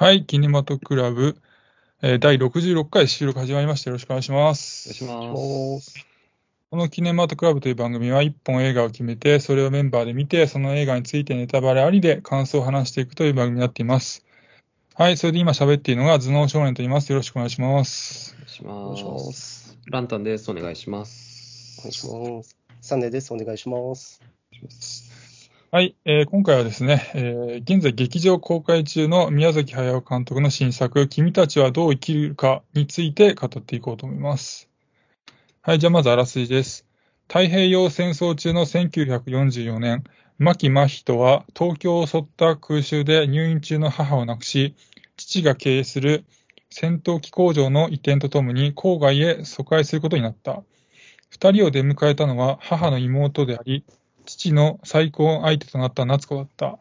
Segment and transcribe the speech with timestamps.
[0.00, 1.36] はい、キネマトクラブ、
[2.02, 3.90] えー第66回収録始まりました。
[3.90, 4.94] よろしくお願いしまお願いす。
[4.94, 5.10] しま
[5.80, 6.06] す。
[6.70, 14.24] このキネマトクラブという番組は、1本映画を決めて、それをメンバーで見て、その映画についてネタバレありで感想を話していくという番組になっています。
[14.94, 17.10] はい、それで今喋っているのが頭脳少年と言います。
[17.10, 18.36] よろしくお願いします。
[18.36, 19.32] お願いしま。
[19.32, 19.78] す。
[19.86, 20.48] ランタンです。
[20.48, 21.80] お願いします。
[21.80, 22.56] お願いします。
[22.82, 23.34] サンデーです。
[23.34, 24.22] お願いします。
[25.70, 34.70] はい、えー今回はですね、えー現在劇場公開中の宮崎駿監督の新作、君たちはどう生きるかについて語っていこうと思います。
[35.60, 36.86] はい、じゃあまずあらすじです。
[37.26, 40.04] 太平洋戦争中の1944年、
[40.38, 44.74] 牧真人は東京を襲った空襲で入院中の母を亡くし、
[45.18, 46.24] 父が経営する
[46.70, 50.62] 戦闘機工場の移転とともに郊外へ疎開することになった。
[51.28, 53.84] 二人を出迎えたのは母の妹であり、
[54.28, 56.78] 父の再婚相手となった夏子だった。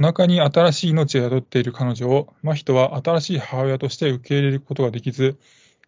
[0.00, 5.38] お腹に新しい命を宿っている彼女を、真人は新しい母親として受け入れることができず、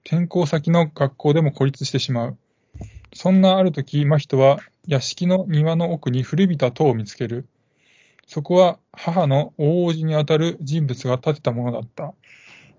[0.04, 2.38] 転校先の学校でも孤立してしまう。
[3.12, 7.46] そんなある時、真人は屋敷の庭の奥に古びた塔を見つける。
[8.26, 12.14] そこは母の大叔父にあたる人物が建てたものだった。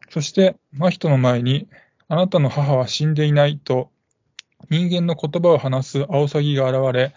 [0.09, 1.67] そして、真人の前に、
[2.07, 3.91] あなたの母は死んでいないと、
[4.69, 7.13] 人間の言葉を話すアオサギが現れ、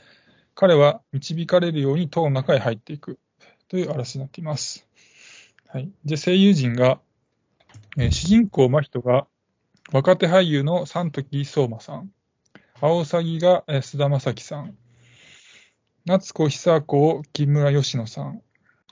[0.55, 3.19] 彼は導かれるように塔の中へ入っていく。
[3.69, 4.86] というあらすじになっています。
[5.69, 7.00] はい、で声優陣が、
[7.98, 9.27] えー主人公真人が
[9.92, 12.11] 若手俳優の三時相馬さん、
[12.80, 14.77] アオサギがえー菅田将暉さん、
[16.05, 18.42] 夏子久子を木村佳乃さん、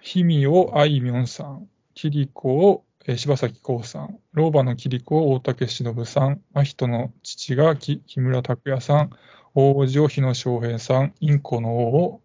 [0.02, 9.10] 氷見をあいみょんさん、キリコをえー柴咲コウさん、老婆のキリコを大竹しのぶさん、真人の父が木村拓哉さん、
[9.55, 12.20] 王子を日野翔平さん、インコの王を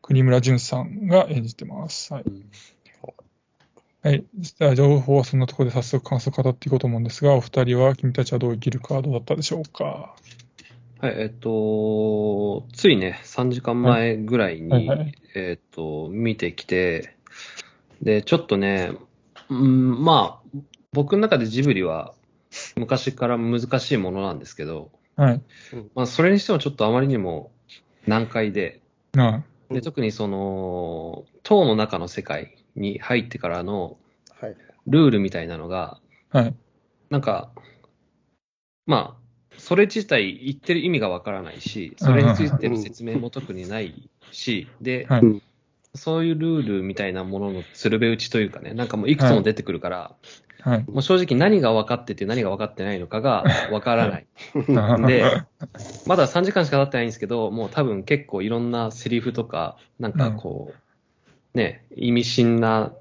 [0.00, 2.12] 国村淳さんが演じてます。
[2.12, 2.24] はい。
[4.02, 4.24] はい。
[4.58, 10.16] では、情報はそんなところで早速感想を語っていこうと思うんですが、お二人は君たちはどう生きるかどうだったでしょうか？
[10.98, 17.14] はい、えっと、ついね、3時間前ぐらいに、はいはいえっと、見てきて、
[18.00, 18.92] で、ちょっとね、
[19.48, 20.58] うん、まあ、
[20.92, 22.12] 僕の中でジブリは
[22.76, 24.90] 昔から難しいものなんですけど、
[25.22, 25.40] はい。
[25.94, 27.52] まあ、それにしてもちょっとあまりにも
[28.08, 28.80] 難解で、
[29.12, 33.98] なで特にその、塔の中の世界に入ってからの
[34.40, 34.56] はい。
[34.88, 36.00] ルールみたいなのが、
[36.32, 36.54] あはい。
[37.08, 37.52] なんか、
[38.86, 45.22] まあ、それ自体言ってる意味がわからないし、それについての説明も特にないし、で、はい。
[45.94, 50.16] そういうルールみたいなものの鶴瓶打ちというかね、なんかもういくつも出てくるから、
[50.62, 50.84] はい。
[50.88, 54.26] もう正直何が分かってて何が分かってないのかが 分からない。
[54.54, 55.24] でで、
[56.06, 60.72] まだ3時間しか経ってないんですけど、もう多分結構いろんなセリフとか、なんかこ
[61.54, 62.92] う、ね、意味深な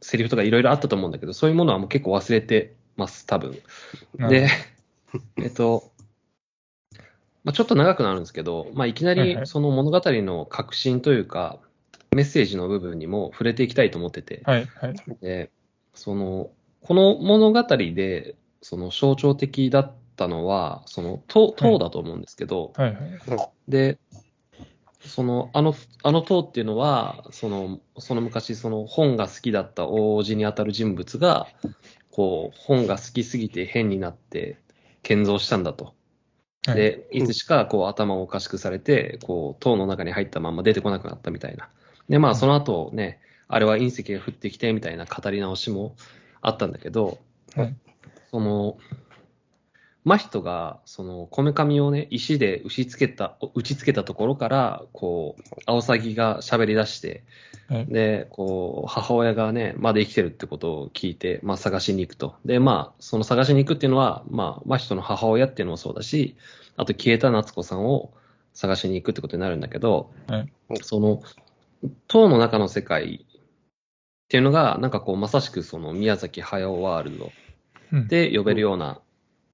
[0.00, 3.56] セリフとかいろいろあったと思うんだけど、そういうものはもう結構忘れてます、多分。
[4.18, 4.48] で、
[5.38, 5.90] えっと、
[7.44, 11.58] まあ、ちょっと長くなるんですけど、まあ、いきなりその物語の核心というか、
[12.10, 14.66] メッセージの部分にも触れていきたいと思ってて、はい。
[14.66, 14.94] はい。
[15.20, 15.50] で、
[15.98, 16.50] その、
[16.80, 22.92] この物語で、その象徴的だったのは、その塔、塔だと思うんですけど、はい。
[22.92, 23.70] はい。
[23.70, 23.98] で、
[25.00, 31.48] その、あの、あの塔っていうのは、その、その昔、その本が好きだった王子にあたる人物が、
[32.12, 34.60] こう、本が好きすぎて変になって
[35.02, 35.94] 建造したんだと。
[36.64, 36.76] はい。
[36.76, 41.68] で、いつしかこう頭をおかしくされて、こう、塔の中に入ったまま出てこなくなったみたいな。
[42.08, 45.96] で、まあ、その後ね、あれは隕石が降ってきてみたいな語り直しも
[46.40, 47.18] あったんだけど、
[47.56, 47.74] はい。
[48.30, 48.78] その、
[50.04, 57.24] 真人が、その、こめかみをね、石で打ちつけた、打ちつけたところから、こう、アオサギが喋り出して、
[57.68, 57.86] はい。
[57.86, 62.36] で、こう、母親がね、まだ生きてるってことを聞いて、まあ探しに行くと。
[62.44, 66.36] で、まあ、その探しに行くっていうのは、まあ、真人の母親っていうのもそうだし、
[66.76, 68.12] あと消えた夏子さんを
[68.54, 70.52] 探しに行くってことになるんだけど、はい。
[70.82, 71.22] その、
[72.06, 73.26] 塔の中の世界
[74.28, 77.32] っていうのが、なんかこう、まさしくその宮崎駿ワールド
[77.92, 78.08] うん。
[78.08, 79.00] で呼べるような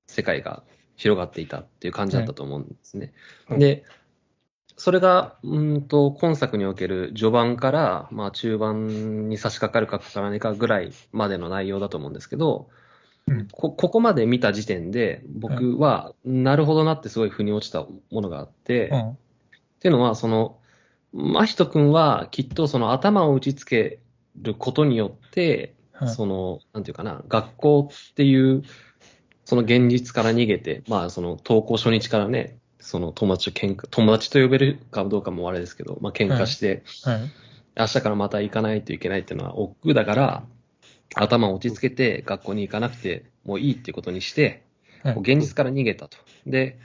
[0.09, 0.65] 世界が
[0.97, 3.12] 広がっていたっていう感じだったと思うんですね。
[3.47, 3.85] はいで、
[4.76, 12.69] それが、うんと、今作における序盤から、まあ中盤に差し掛かるかかからないかぐらいまでの内容だと思うんですけど、
[13.29, 13.47] うん。
[13.53, 19.11] こここまで見た時点で、僕は、なるほどなってすごい腑に落ちたものがあって、うん。
[19.11, 19.15] っ
[19.79, 20.59] ていうのは、その、
[21.12, 24.00] 真人君はきっとその頭を打ちつけ
[24.37, 26.09] ることによって、はい。
[26.09, 28.63] その、なんていうかな、学校っていう、
[29.45, 37.21] その現実から逃げて、まあ、その登校初日からね、その友達と喧嘩、友達と呼べるかどうかもあれですけど、まあ、喧嘩して、はい。
[37.77, 40.45] 明日からまた行かないといけないっていうのは億劫だから、
[41.15, 44.63] 頭を落ち着けて学校に行かなくてもいいっていうことにして、
[45.05, 46.17] 現実から逃げたと。
[46.47, 46.79] で、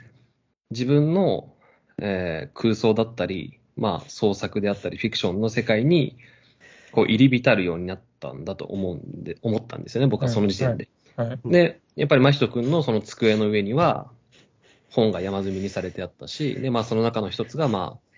[0.70, 1.54] 自分の、
[1.98, 6.16] えー空想だったり、まあ創作であったり、フィクションの世界に、
[6.92, 10.88] こう入り浸るようになったんだと思うんで、思ったんですよね、僕はその時点で。
[11.16, 11.50] はい。
[11.50, 14.10] で、やっぱり真人君のその机の上には、
[14.90, 18.10] 本が山積みにされてあったし、で、まあその中の一つが、まあ、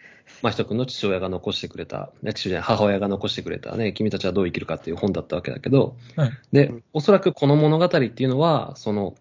[0.43, 6.31] 真人君の父親が残してくれた、ね父親母親が残してくれたね、君たちはどう生きるかっていう本だったわけだけど、はい。
[6.53, 9.15] で、おそらくこの物語っていうのは、その、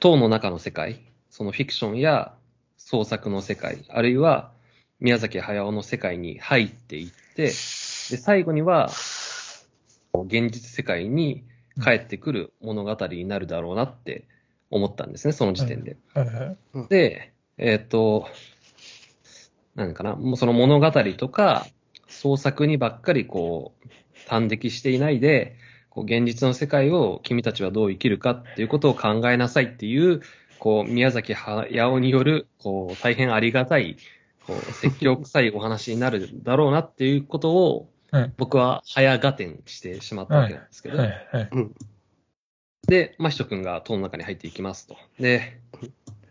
[0.00, 1.00] 塔の中の世界、
[1.30, 2.34] そのフィクションや
[2.76, 4.52] 創作の世界、あるいは
[5.00, 7.50] 宮崎駿の世界に入っていって、
[8.10, 8.90] で、最後には、
[10.14, 11.44] 現実世界に
[11.82, 14.24] 帰ってくる物語になるだろうなって
[14.70, 15.96] 思ったんですね、その時点で。
[16.14, 16.26] はい。
[16.26, 16.88] はい。
[16.88, 18.26] で、えっ、と、
[19.74, 21.66] 何かな、もうその物語とか
[22.08, 23.88] 創作にばっかりこう、
[24.28, 25.56] 端的していないで、
[25.88, 30.20] こう現実の世界を君たちはどう生きるかっていうことを考えなさいっていう、
[30.58, 33.96] こう、宮崎駿による、こう、大変ありがたい、
[34.46, 38.32] こう、説教臭いお話になるだろうなっていうことを、はい。
[38.36, 41.28] 僕は早合点してしまったわけなんですけど、はい。
[41.32, 41.50] はい。
[42.86, 44.96] で、真人君が塔の中に入っていきますと。
[45.20, 45.60] で、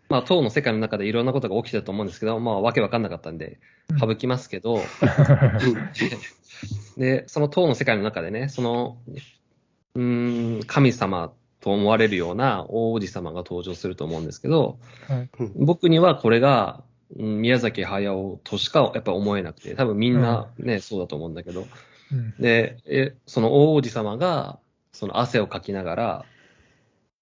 [0.10, 3.60] まあ、塔の世界の中でいろんなことが起きてたと思うんですけど、まあ、わけわかんなかったんで、
[4.00, 4.82] 省きますけど、
[6.98, 8.98] で、その塔の世界の中でね、その、
[9.96, 15.30] うーん、神様と思われるような大王子様が登場すると思うんですけど、はい。
[15.56, 21.68] 僕にはこれが、うん宮崎駿としかやっぱ思えなくて、多分みんなね、そうだと思うんだけど、
[22.12, 22.34] うん。
[22.40, 24.60] で、え、その大王子様が、
[24.92, 26.26] その汗をかきながら、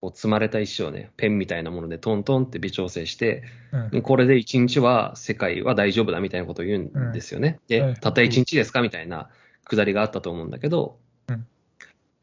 [0.02, 3.44] こう積まれた石をね、ペンみたいなものでトントンって微調整して、
[3.92, 4.02] うん。
[4.02, 7.60] これで一日は世界は大丈夫だみたいなことを言うんですよね。
[7.68, 9.30] で、はいたった一日ですかみたいな
[9.64, 10.98] くだりがあったと思うんだけど、
[11.30, 11.48] うん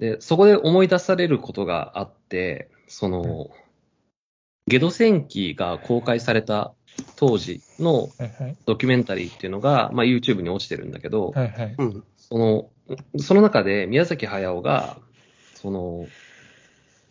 [0.02, 3.50] で、そこで思い出されることがあって、その、
[4.66, 6.74] ゲド戦記が公開された
[7.16, 8.10] 当時の。
[8.66, 11.50] ドキュメンタリーっていうのが、まあ、YouTube に落ちてるんだけど、はい。
[11.50, 11.74] はい。
[11.78, 12.04] うん。
[12.16, 12.70] その、
[13.18, 14.98] その中で宮崎駿が、
[15.54, 16.06] その、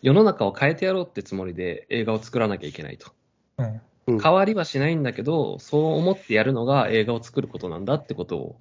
[0.02, 3.12] 世の中を変えてやろうってつもりで映画を作らなきゃいけないと。
[3.58, 3.80] うん。
[4.08, 4.20] うん。
[4.20, 8.56] 変わりはしないんだけど、そう思ってやるのが映画を作ることなんだってことを、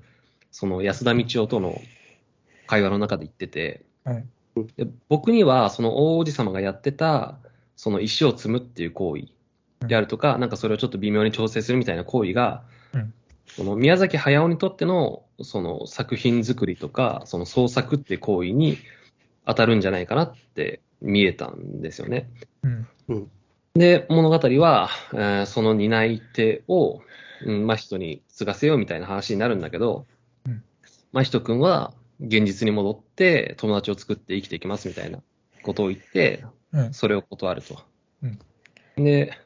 [0.51, 1.81] その安田道夫との
[2.67, 4.25] 会話の中で言ってて、はい。
[4.75, 7.37] で僕にはその大王子様がやってた、
[7.75, 9.27] その石を積むっていう行為
[9.81, 12.63] であるとか、なんかそれをちょっと微妙に調整するみたいな行為が、
[12.93, 13.13] うん
[13.47, 18.77] その宮崎駿にとってのその作品作りとか、その創作って行為に
[19.45, 22.29] 当たるんじゃないかなって見えたんですよね。
[22.63, 23.29] うん。
[23.73, 27.01] で、物語は、えーその担い手を、
[27.45, 30.05] うん、真人に継がせようみたいな話になるんだけど、
[30.47, 30.63] うん
[31.11, 35.19] 真人くんは現実に戻って友達を作って生きていきますみたいな
[35.63, 36.93] ことを言って、うん。
[36.93, 37.83] それを断ると。
[38.23, 38.39] うん
[38.95, 39.37] で、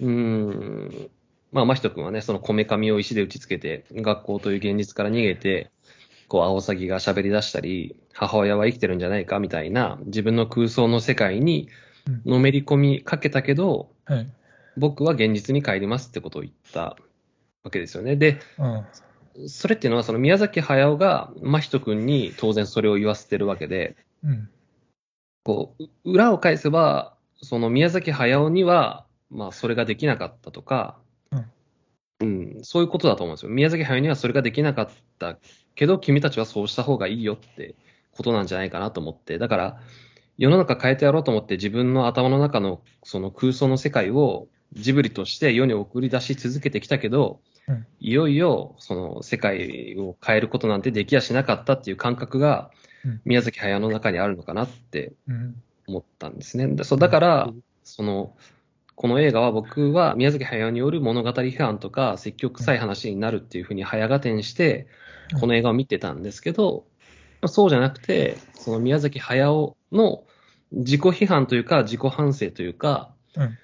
[0.00, 1.10] うーん、
[1.52, 5.70] まあ、真人くんはね、そのこめかみを石で打ち付けて、学校という現実から逃げて、
[6.28, 11.68] こう、アオサギが喋り出したり、母親は生きてるんじゃないかみたいな、自分の空想の世界に
[12.06, 14.28] うんのめり込みかけたけど、はい。
[14.76, 16.96] 僕は現実に帰りますってことを言った
[17.64, 18.16] わけですよね。
[18.16, 19.48] で、うん。
[19.48, 24.48] それっていうのは、その宮崎駿が真人くんに当然それを言わせてるわけで、うん。
[25.44, 30.98] こう、う裏を返せば、その宮崎駿には、まあ、それができなかったとか、
[32.20, 33.50] うん、そういうことだと思うんですよ。
[33.50, 35.38] 宮崎駿にはそれができなかった
[35.74, 37.74] けど、君たちはそうした方がいいよって
[38.12, 39.38] ことなんじゃないかなと思って。
[39.38, 39.80] だから、
[40.38, 52.70] 世の中変えてやろうと思って自分の頭の中のその空想の世界をジブリとして世に送り出し続けてきたけど、うんいよいよその世界を変えることなんてできやしなかったっていう感覚が
[53.04, 55.62] うん宮崎駿の中にあるのかなってうん。
[55.88, 56.66] 思ったんですね。
[56.68, 58.36] でそうだからうん、その、
[58.96, 64.88] この映画は僕は宮崎駿による物語批判とか積極臭い話になるっていうふうに早合点して
[65.32, 66.84] うん、この映画を見てたんですけど、
[67.40, 70.24] まあそうじゃなくて、その宮崎駿の
[70.72, 73.58] 自己批判というか自己反省というか、うん。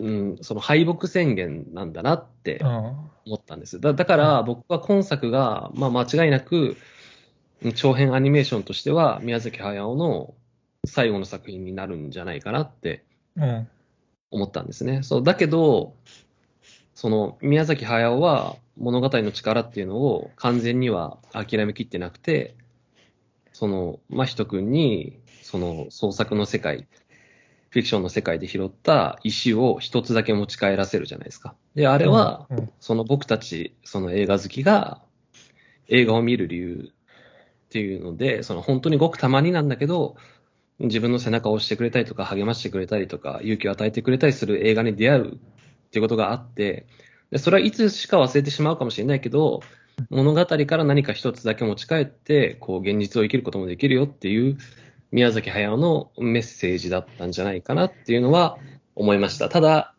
[0.00, 2.94] うん、その敗北宣言なんだなってあ
[3.26, 3.80] 思ったんです。
[3.80, 6.76] だだから僕は今作が、まあ間違いなく、うん
[7.72, 10.34] 長編アニメーションとしては宮崎駿の
[10.84, 13.04] 最後の作品になるんじゃないかなって
[13.38, 13.44] あ。
[13.44, 13.68] うん。
[14.34, 15.02] 思ったんですね。
[15.02, 15.94] そう、だけど、
[16.94, 22.56] その宮崎駿は物語の力っていうのを完全には諦めきってなくて、
[23.52, 26.88] その、真人くんに、その創作の世界、
[27.70, 31.54] フィクションの世界で拾った石を一つだけ持ち帰らせるじゃないですか。
[31.74, 35.00] で、あれは、うん、その僕たち、その映画好きが
[35.88, 37.04] 映画を見る理由っ
[37.74, 40.14] っていうので、その本当にごくたまになんだけど、
[40.80, 45.38] 自分の背中を押してくれたりとか、励ましてくれたりとか、勇気を与えてくれたりする映画に出会うっ
[45.90, 46.86] ていうことがあって、
[47.30, 49.60] でそれはいつしか忘れてしまうかもしれないけど、
[50.10, 54.58] 物語から何か一つだけ持ち帰って、こう、現実を生きることもできるよっていう、
[55.12, 58.58] 宮崎駿のメッセージだったんじゃないかなっていうのは
[58.96, 59.48] 思いました。
[59.48, 59.94] ただ、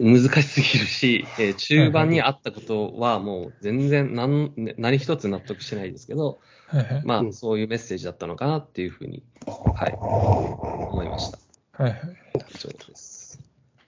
[0.00, 6.38] 難しすぎるし、えー中盤にあったことはもう全然何何一つ納得してないですけど。
[7.04, 11.38] まあ、うんそういうメッセージだったのかなっていうふうに、はい、思いました。
[11.72, 12.00] はいはい。
[12.54, 13.40] 以上です。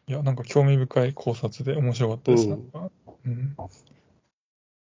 [0.06, 2.44] いや、なんか興味深い考察で面白かったです。
[2.44, 2.90] うんなんか
[3.26, 3.56] うん、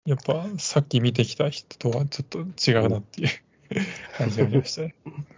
[0.06, 3.28] やっぱさっき見てきた人とはちょっと違うなっていう
[4.16, 4.94] 感じがありましたね。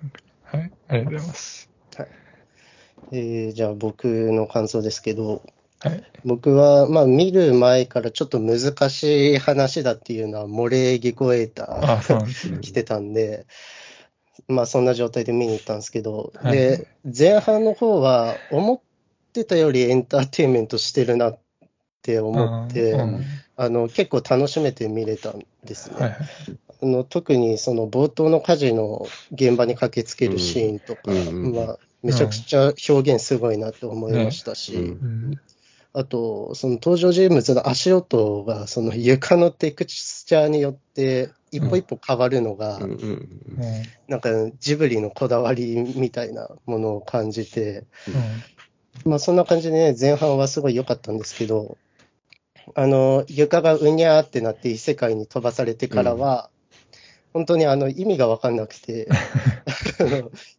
[0.45, 1.71] はい、ありがとうございます。
[3.11, 5.43] えーじゃあ僕の感想ですけど、
[5.83, 6.03] はい。
[6.25, 12.01] 僕は、まあ、見る前からちょっと難しい話だっていうのは漏れ聞こえた。
[12.61, 13.47] 来てたんで、
[14.47, 18.81] まあ、そんな状態で見に行ったんですけど、はいで、前半の方は思っ
[19.33, 21.39] てたよりエンターテインメントしてるなっ
[22.03, 23.25] て思って、うんうん
[23.57, 25.97] あの、結構楽しめて見れたんですね。
[25.99, 26.19] はいはい。
[26.83, 34.89] あの特にその冒頭の火事の現場に駆けつけるシーンとかうんうんは、めちゃくちゃ表現すごいなって思いましたし、うんう
[35.35, 35.41] ん
[35.95, 42.81] あと、その登場人物の足音が、その床のテクスチャーによって、一歩一歩変わるのが、
[44.09, 47.85] なんかジブリのこだわりみたいなものを感じて、
[49.05, 51.77] まあそんな感じでね、前半はすごい良かったんですけど、
[52.75, 56.49] あの、床がうにゃーってなって異世界に飛ばされてからは、
[57.35, 59.09] 本当にあの意味が分かんなくて、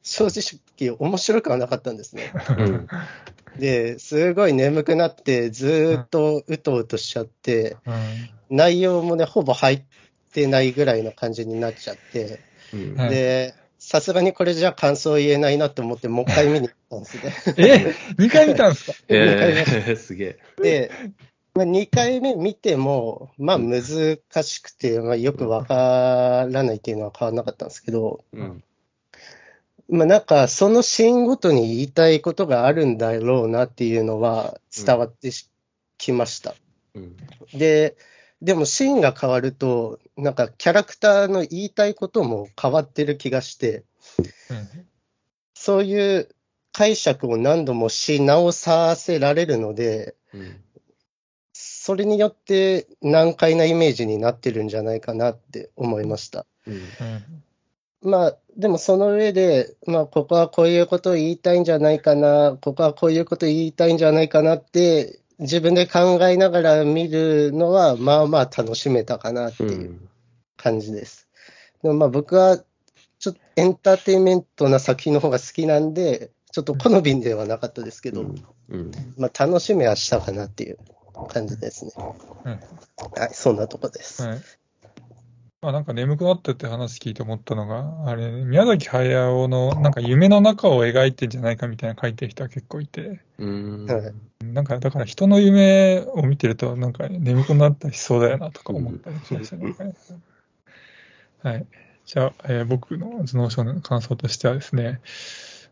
[0.01, 2.31] 正直面白くはなかったんですね。
[2.57, 2.87] うん
[3.59, 9.83] で、すごい眠くなって、ずーっとうとうとしちゃって、うん内容もね、ほぼ入っ
[10.33, 12.39] てないぐらいの感じになっちゃって、
[12.73, 17.55] うんはいで、さすがにこれじゃ感想言えないなと思って、もう一回見に行ったんですね。
[17.57, 18.97] え、2回見たんですか？
[19.09, 20.39] えー、すげえ。
[20.61, 20.91] で、
[21.55, 28.63] まあ、2回目見ても、まあ難しくて、まあ、よくわからないっていうのは変わらなかったんですけど、うん
[29.89, 35.49] まあなんかそのシーンごとに言いたいことがあるんだろうなっていうのは伝わってし
[35.97, 36.55] きました。
[36.95, 37.17] うん
[37.53, 37.95] で、
[38.41, 43.83] でもシーンが変わると、なんかキャラクターの言いたいことも変わってる気がして、
[44.49, 44.85] うん
[45.55, 46.27] そういう
[46.73, 50.63] 解釈を何度もし直させられるので、うん
[51.53, 56.45] それによって難解なイメージになってるんじゃないかなって思いました。
[58.01, 70.09] まあ、でもその上で、まあ、ここはこういうことを言いたいんじゃないかな、ここはこういうことを言いたいんじゃないかなって、自分で考えながら見るのは、まあまあ楽しめたかなってういうん
[70.55, 71.27] 感じです。
[71.81, 72.57] でもまあ僕は、
[73.19, 80.77] ちょっとエンターテインメントな作品の方が好きなんで、ちょっと好みではなかったですけど、うんまあ楽しめはしたかなっていう
[81.29, 81.91] 感じですね。
[82.45, 84.23] うんはい、そんなとこです。
[84.23, 84.41] はい。
[85.63, 93.85] まあなんか眠くなったって話聞いて思ったのが、あれ、宮崎駿のなんか夢の中を描いてんじゃないかみたいな書いてる人が結構いて、うん。
[93.85, 94.13] はい。
[94.43, 99.73] なんかだから人の夢を見てるとなんか眠くなったりしそうだよなとか思ったりしましたね。
[101.43, 101.65] はい。
[102.05, 104.99] じゃあ、えー僕の頭脳症の感想としてはですね、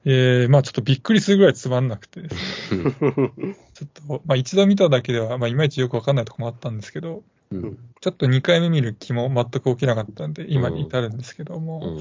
[0.05, 2.83] えーまあちょっとびっくりするぐらいつまんなくてですね、
[3.75, 7.77] ちょっと、まあ一度見ただけでは、まあいまいちよくわかんないとこもあったんですけど、うん。
[8.01, 11.97] ちょっと2回目見る気も全く起きなかったんで、今に至るんですけども、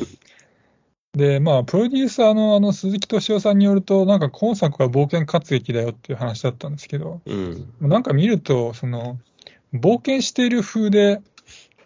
[1.12, 7.74] で、まあ、プロデューサーのあの鈴木敏夫さんによると、なんか今作は冒険活劇だよっていう話だったんですけど、うん。
[7.80, 9.18] なんか見ると、その、
[9.74, 11.20] 冒険している風で、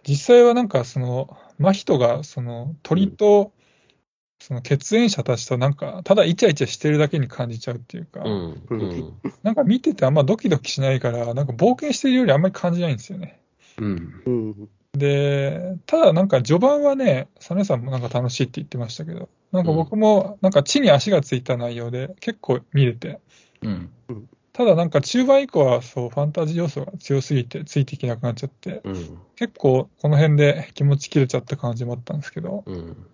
[0.06, 3.52] 実際はなんかその、真人がその鳥と、
[4.40, 8.62] その血縁者たちとなんか、ただイチャイチャしてるだけに感じちゃうっていうか、うん。
[8.68, 9.12] うん。
[9.42, 13.40] なんか見ててあんまドキドキしないから、なんか冒険してるよりあんまり感じないんですよね。
[13.78, 14.22] うん。
[14.26, 14.68] うん。
[14.92, 23.20] で、ただなんか序盤はね、サネさんもなんか楽しいって言ってましたけど、なんか僕もなんか地に足がついた内容で結構見れて、
[23.62, 23.90] うん。
[24.52, 29.18] ただなんか中盤以降はそうファンタジー要素が強すぎてついていけなくなっちゃって、うん。
[29.34, 33.06] 結構この辺で気持ち切れちゃった感じもあったんですけど、うん。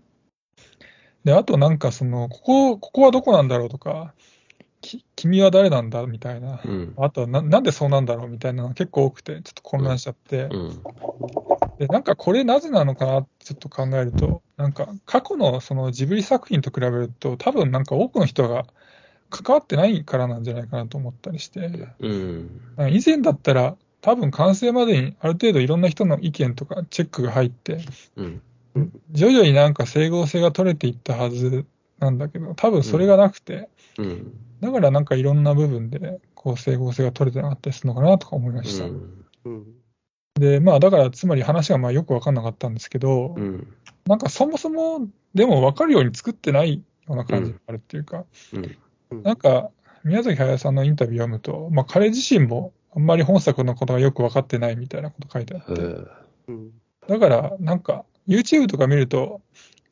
[1.25, 4.15] で、あとなんかその、ここ、ここはどこなんだろうとか、
[4.81, 6.95] き君は誰なんだみたいな、うん。
[6.97, 10.83] あとはななんでそうなんだろうみたいなのが結構多くて、ちょっと混乱しちゃって、うん。
[11.79, 18.67] で、なんかこれなぜなのかなってちょっと考えると、なんか過去のそのジブリ作品と比べると、多分なんか多くの人が
[19.31, 22.61] 関わってないからなんじゃないかなと思ったりして、うん。
[22.91, 27.81] 以前だったら多分完成までにある程度いろんな人の意見とかチェックが入って、
[28.17, 28.43] うん。
[29.13, 31.67] 徐々になんか整合性が取れていったはず
[31.99, 33.69] なんだけど、多分それがなくて、
[33.99, 34.33] うん。
[34.61, 38.85] だからなんかいろんな部分で、こう整合性が取れてなかったりするのかなとか思いました。
[38.85, 39.27] うん。
[39.45, 39.67] うん。
[40.35, 43.75] で、まあだからつまり話がまあよくわかんなかったんですけど、うん。
[44.07, 48.65] なんかそもそもでも分かるように作ってないような感じがあるっていうか、うん。
[48.65, 48.77] うん
[49.23, 49.71] なんか
[50.05, 55.83] 宮崎駿さんのインタビューを読むと、まあ彼自身もあんまり本作のことがよく分かってないみたいなこと書いてあって、
[56.49, 56.71] うん。
[57.09, 59.41] だからなんか YouTube とか見ると、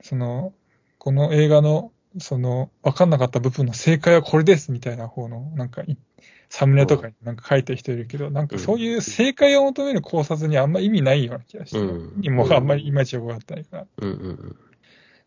[0.03, 0.53] その、
[0.99, 5.97] この映画のその分かんなかった部分の正解はこれですみたいな方のなんかい
[6.49, 13.87] サムネとかになんか書いてる人いるけど、なんかそういう正解を求める考察にあんま意味ないような気がして、うんもうあんまりいまいちよくわかってないから。
[13.99, 14.11] うん。
[14.11, 14.57] うん。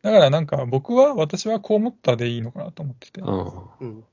[0.01, 3.21] だからなんか僕は、私はこう思ったでいいのかなと思ってて。
[3.21, 3.53] うん。
[3.79, 4.03] うん。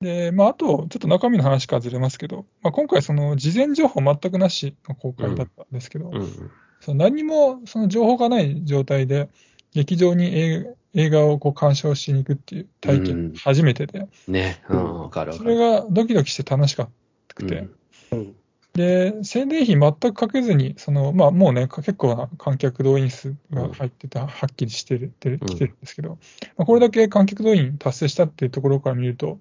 [0.00, 6.50] で、まああと、ちょっと中身の話からずれますけど、まあ今回その事前情報全くなしの公開だったんですけど、うん。
[6.80, 9.28] その何もその情報がない状態で、
[9.72, 14.62] 劇場に映映画をこう鑑賞しに行くっていう体うん験、初めてで、ね。
[14.68, 15.00] うん。
[15.00, 15.56] わかるわそかる。
[15.56, 16.90] れがドキドキして楽しかっ
[17.28, 17.68] たくて、
[18.10, 18.36] うんうん。
[18.74, 26.18] で、宣伝費全くかけずに、その、まあもうね、結構な観客動員数が入ってて、はっきりしてる、てるうん来てるんですけど、
[26.56, 29.38] まあ、これだけ観客動員達成したっていうところから見ると、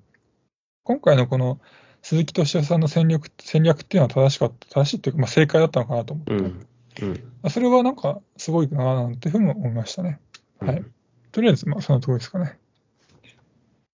[0.83, 1.59] 今回のこの
[2.01, 6.67] 鈴木敏夫さんの戦略戦略っていうのは正しかった、正しいっていうか、まあ正解だったのかなと思って、うん。
[7.01, 7.11] うん。
[7.13, 10.19] まあそれはなんかすごいななんていうふうに思いましたね。
[10.59, 10.83] はい。
[11.31, 12.57] とりあえず、まあそのところですかね。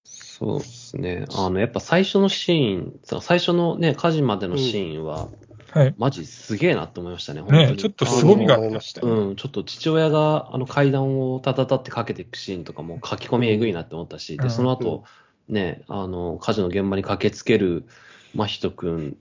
[0.04, 1.26] そうですね。
[1.36, 5.30] あの、やっぱ最初のシーン、最初のね、火事までのシーンは、
[5.72, 5.96] はい。
[5.98, 7.72] マジすげえなって思いましたね、本当に。
[7.72, 9.08] ねちょっと凄みがあ思いましたよ。
[9.08, 15.04] うん、ちょっと父親があの階段をたたたってかけていくシーンとかも書き込みえぐいなって思ったし、で、うんその後、
[15.50, 17.86] ね、あの、火事の現場に駆けつける
[18.34, 19.18] 真人くん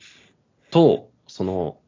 [0.70, 1.78] と、その、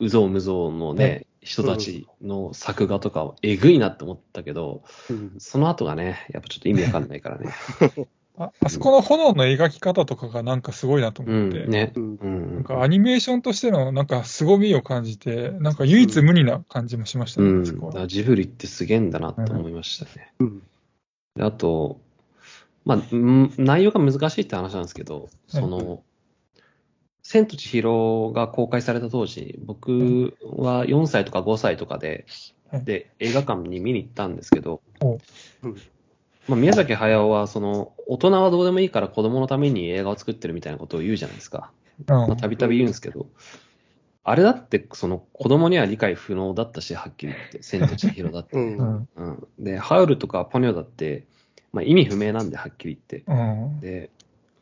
[0.00, 5.34] うぞうむぞうのね、ね人たちの作画とかはえぐいなって思ったけど、うん。
[5.38, 7.52] その後がね、やっぱちょっと意味わかんないからね。
[8.40, 11.92] ああそこの炎の描き方とかがなんかすごいなとう思って、ん、ね。
[11.96, 12.00] う。
[12.00, 12.64] うんんなん。
[12.64, 18.08] かアニメーションとしてのなんか凄みを感じて、なんか唯一無二な感じもしましたね、うん。
[18.08, 20.32] ジブリってすげえんだなって思いましたね。
[20.38, 20.62] うん。
[21.34, 22.00] であと、
[22.84, 26.02] まあ、ん内容が難しいって話なんですけど、その、
[27.28, 32.24] 千と千尋が公開された当時、僕は4歳とか5歳とかで、
[32.70, 34.80] はいで、映画館に見に行ったんですけど
[36.48, 41.70] まあ、宮崎駿は、その、大人はどうでもいいから子供のために映画を作ってるみたいなことを言うじゃないですか。
[42.06, 43.26] たびたび言うんですけど、
[44.24, 48.56] あれだって、その、子供には理解不能だったし、はっきり言って、千と千尋だって。
[48.56, 48.60] う。
[48.60, 49.48] うんんうん。
[49.58, 51.26] で、ハウルとかポニョだって、
[51.74, 53.30] まあ、意味不明なんで、はっきり言って。
[53.30, 54.08] うんで、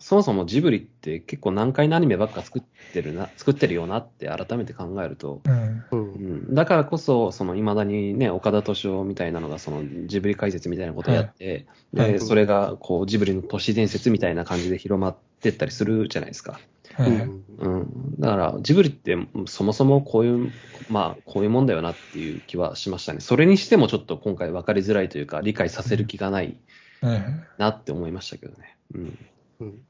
[0.07, 5.97] そもそもジブリって結構難解なアニメばっか作ってるな、作ってるよなって改めて考えると、うんう。
[5.97, 16.61] うんん、だからこそ、その未だにね、岡田斗司夫みたいなのがそのジブリ解説みたいなことをやって、はいで、それがこうジブリの都市伝説みたいな感じで広まってったりするじゃないですか。
[16.95, 18.21] はいはいうん。
[18.21, 20.53] だから、ジブリってそもそもこういう、
[20.89, 23.19] まあ、こういうもんだよなっていう気はしましたね。
[23.19, 26.57] それにしてもちょっと今回分かりづらいというか、理解させる気がない
[27.01, 27.23] はい
[27.59, 28.77] なって思いましたけどね。
[28.95, 29.19] うん。
[29.61, 29.83] うん。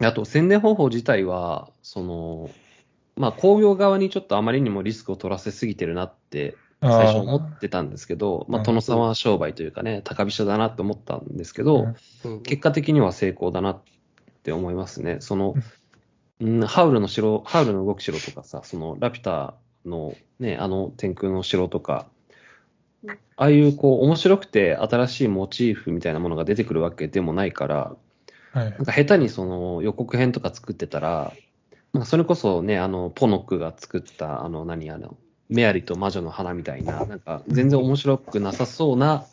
[0.00, 2.50] あと、宣伝方法自体は、その、
[3.16, 11.94] まあ、工業側にちょっとあまりにもリスクを取らせすぎてるなって、最初思ってたんですけど、まあ、うん殿様商売というかね、高飛車だなって思ったんですけど。
[12.42, 13.80] 結果的には成功だなっ
[14.42, 15.18] て思いますね。
[15.20, 15.54] その、
[16.40, 22.06] うん、ハウルの城、ハウルの動く城とかさ、そのラピュタのね、あの天空の城とか、
[23.36, 27.96] ああいうこう面白くて新しいモチーフみたいなものが出てくるわけでもないから、
[28.52, 31.32] はいなんか下手にその予告編とか作ってたら、
[31.92, 35.16] なんかそれこそね、あの、ポノックが作った、あの、何あの、
[35.48, 39.26] メアリと魔女の花みたいな、なんか全然面白くなさそうな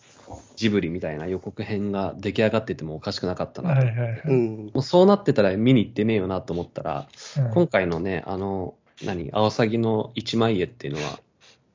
[0.55, 3.85] ジブリみたいな予告編が出来上がっててもおかしくなかったなと。
[3.85, 4.71] はいはいはいうん。
[4.73, 11.19] もうそうなってたら見に行ってねえよなと思ったら、うん今回のね、あの、何、アオサギの一枚絵っていうのは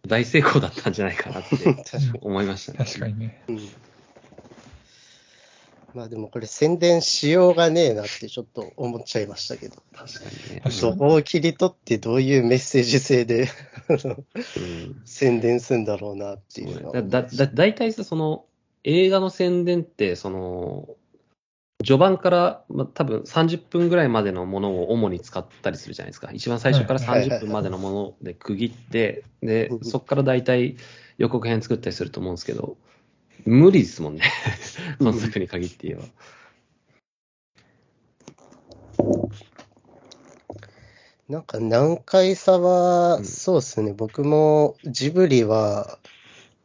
[0.06, 1.56] 大成功だったんじゃないかなって。
[2.20, 2.78] 思いましたね。
[2.84, 3.42] 確かにね。
[3.48, 3.58] うん。
[5.94, 9.76] まあでもこれ宣伝しようがねえなってちょっと思っちゃいましたけど。
[9.94, 10.70] 確かにね。
[10.70, 13.48] そこを切り取ってどういうメッセージ性で
[13.88, 18.44] うん宣伝するんだろうなっていうのはだだだ大体さ、その
[18.82, 20.88] 映画の宣伝って、その
[21.84, 26.30] 序盤から、まあ、多分30分ぐらいまでのものを主に使ったりするじゃないですか。
[26.32, 30.76] 一番最初からはい30分までのもので区切って、でう、んそこから大体
[31.18, 32.76] 予告編作ったりすると思うんですけど、
[33.44, 34.22] 無理ですもんね。
[34.98, 36.04] うん本作に限って言えば。
[41.28, 45.98] なんか難解さは、うんそうですね、僕もジブリは、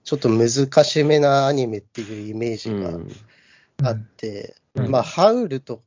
[0.03, 0.49] ちょっと難
[0.83, 3.11] しめなアニメっていうイメージがうん。
[3.83, 5.81] あって、うんまあ、ハウルと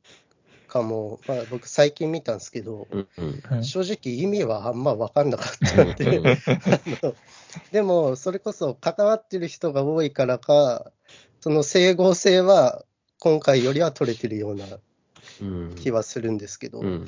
[0.73, 3.09] かも、まあ、僕最近見たんですけど、うん。
[3.19, 3.41] うん。
[3.43, 6.23] はい正直意味はあんま分かんなかったん で、
[7.71, 10.91] でも、それこそ関わってる人が多いからか、
[11.41, 12.85] その整合性は
[13.19, 14.81] 今回よりは取れてるような
[15.43, 15.75] うん。
[15.77, 17.07] 気はするんですけど、うん。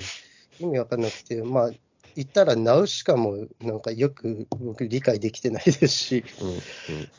[0.60, 1.70] 意味わかんなくて、まあ、
[2.14, 6.24] 言ったらナウシカもなんかよく僕理解できてないですし、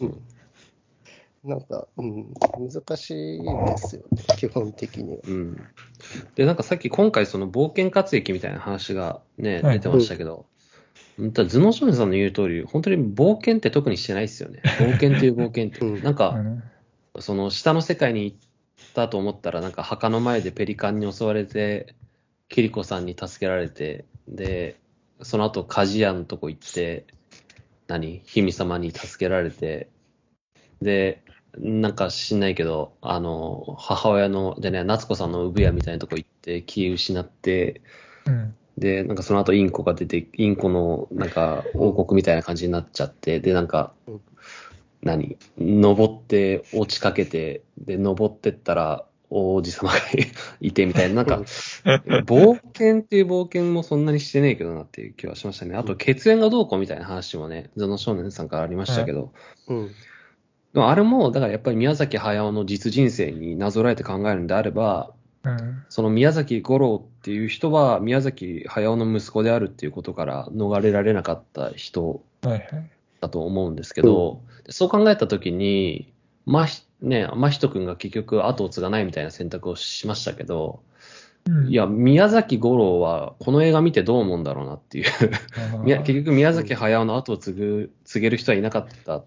[0.02, 0.08] うん。
[0.08, 0.35] うん。
[1.46, 5.20] なんか、うん、難しいんですよね、基本的には。
[5.26, 5.62] うん。
[6.36, 10.48] で、なんかさっき今回その冒険活劇みたいな話がね、はい出てましたけど、
[11.18, 14.62] 本当は頭脳少年さんの言う通り、本当に冒険って特にしてないですよね。
[14.80, 15.80] 冒険っていう冒険って。
[15.86, 16.64] うんなんか、うん
[17.20, 18.38] その下の世界に行っ
[18.94, 21.96] たと思ったら、なんか墓の前でペリカンに襲われて、
[22.50, 24.76] キリコさんに助けられて、で、
[25.22, 27.06] その後鍛冶屋のとこ行って、
[27.88, 28.22] 何？
[28.26, 29.90] 姫様に助けられて、
[30.82, 31.24] で、
[31.58, 37.82] なんか知んないけど、あの、母親の、じゃね、夏子さんの産屋みたいなとこ行って気失って、
[38.26, 44.22] うんで、なんかその後インコが出て、インコのなんか王国みたいな感じになっちゃって、で、なんかうん、
[45.02, 45.38] 何？
[45.58, 49.98] 登って落ちかけて、で、登ってったら王子様が
[50.60, 51.42] いてみたいな、なんか、
[52.26, 55.76] 冒険っていう冒険もそんなにしてねえけどなっていう気はしましたね。
[55.76, 59.32] あと、血縁がどうこうみたいな話もね、ゾノ少年さんからありましたけど、
[59.68, 59.92] うん。
[60.76, 72.64] でもあれも、だからやっぱり宮崎駿の実人生になぞらえて考えるんであれば、うんその宮崎五郎っていう人は宮崎駿の息子であるっていうことから逃れられなかった人はいはい。
[73.22, 76.12] だと思うんですけど、でそう考えたときに、
[76.46, 80.82] まひ、ね、真人君が結局後を継がないみたいな選択をしましたけど、
[81.48, 85.06] うんいや、宮崎五郎はこの映画見てどう思うんだろうなっていう。
[86.04, 89.24] 結局宮崎駿の後を継ぐ、継げる人はいなかった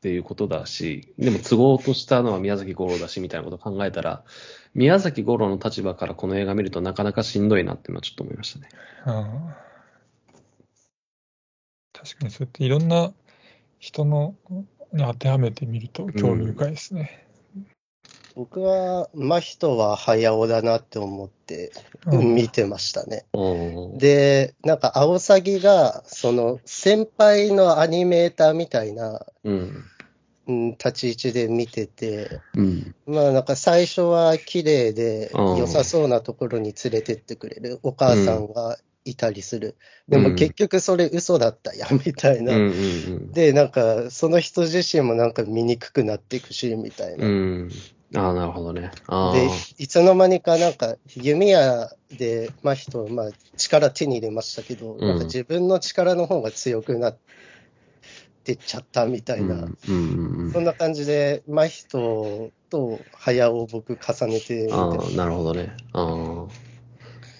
[0.00, 4.24] っていうことだし、でも継ごうとしたのは宮崎五郎だしみたいなことを考えたら、
[4.72, 8.68] 宮崎五郎の立場からこの映画見るとなかなかしんどいなっていうのはちょっと思いましたね。
[9.04, 9.70] あー
[11.92, 13.12] 確かにそうやっていろんな
[13.78, 14.34] 人の
[14.94, 17.26] に当てはめてみると興味深いですね。
[18.34, 21.72] 僕は、真人は早尾だなって思って
[22.06, 23.26] うん見てましたね。
[23.32, 29.84] おーで、なんか、アオサギが、その、先輩のアニメーターみたいな、うん。
[30.50, 32.94] うん、立ち位置で見てて、うん。
[33.06, 39.76] まあなんか最初は綺麗でうん良さそうなところに連れてってくれるお母さんがいたりする。
[40.08, 42.54] でうんも結局それ嘘だったやみたいな。
[42.54, 43.32] うんうんうん。
[43.32, 47.26] で、なんかその人自身もなんか醜くなっていくし、みたいな。
[47.26, 47.70] うん。
[48.16, 48.90] ああ、なるほどね。
[49.32, 57.20] で、いつの間にかなんか弓矢で、まあ人、まあ力手に入れましたけど、んなんか自分の力の方が強くなって
[58.54, 59.54] っちゃったみたいな。
[59.54, 65.72] うんうんうんそんな感じで、真人と早を僕重ねてああ、なるほどね。
[65.92, 66.70] ああ。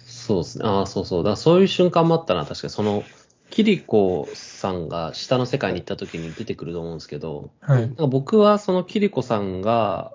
[0.07, 0.65] そうですね。
[0.65, 1.25] ああ、そうそう。
[1.25, 2.45] だからそういう瞬間もあったな。
[2.45, 3.03] 確かにその、
[3.51, 10.13] キリコさんが下の世界に行った時に出てくると思うんですけど、はい僕はそのキリコさんが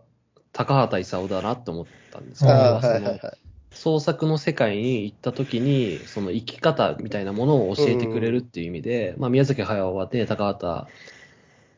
[0.54, 2.52] 高畑勲だなって思ったんですよ。
[2.52, 3.44] ああ、そのはいはいはい。
[3.76, 10.90] 創作の世界に行った時に、その生き方みたいなものを教えてくれるっていう意味で、まあ宮崎駿はね、高畑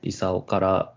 [0.04, 0.94] 勲から、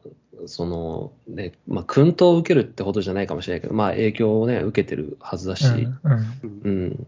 [0.46, 7.06] そのね、まあ薫陶を受けるってほどじゃないかもしれないけど、まあ影響をね、受けてるはずだし、うんうんうんうん。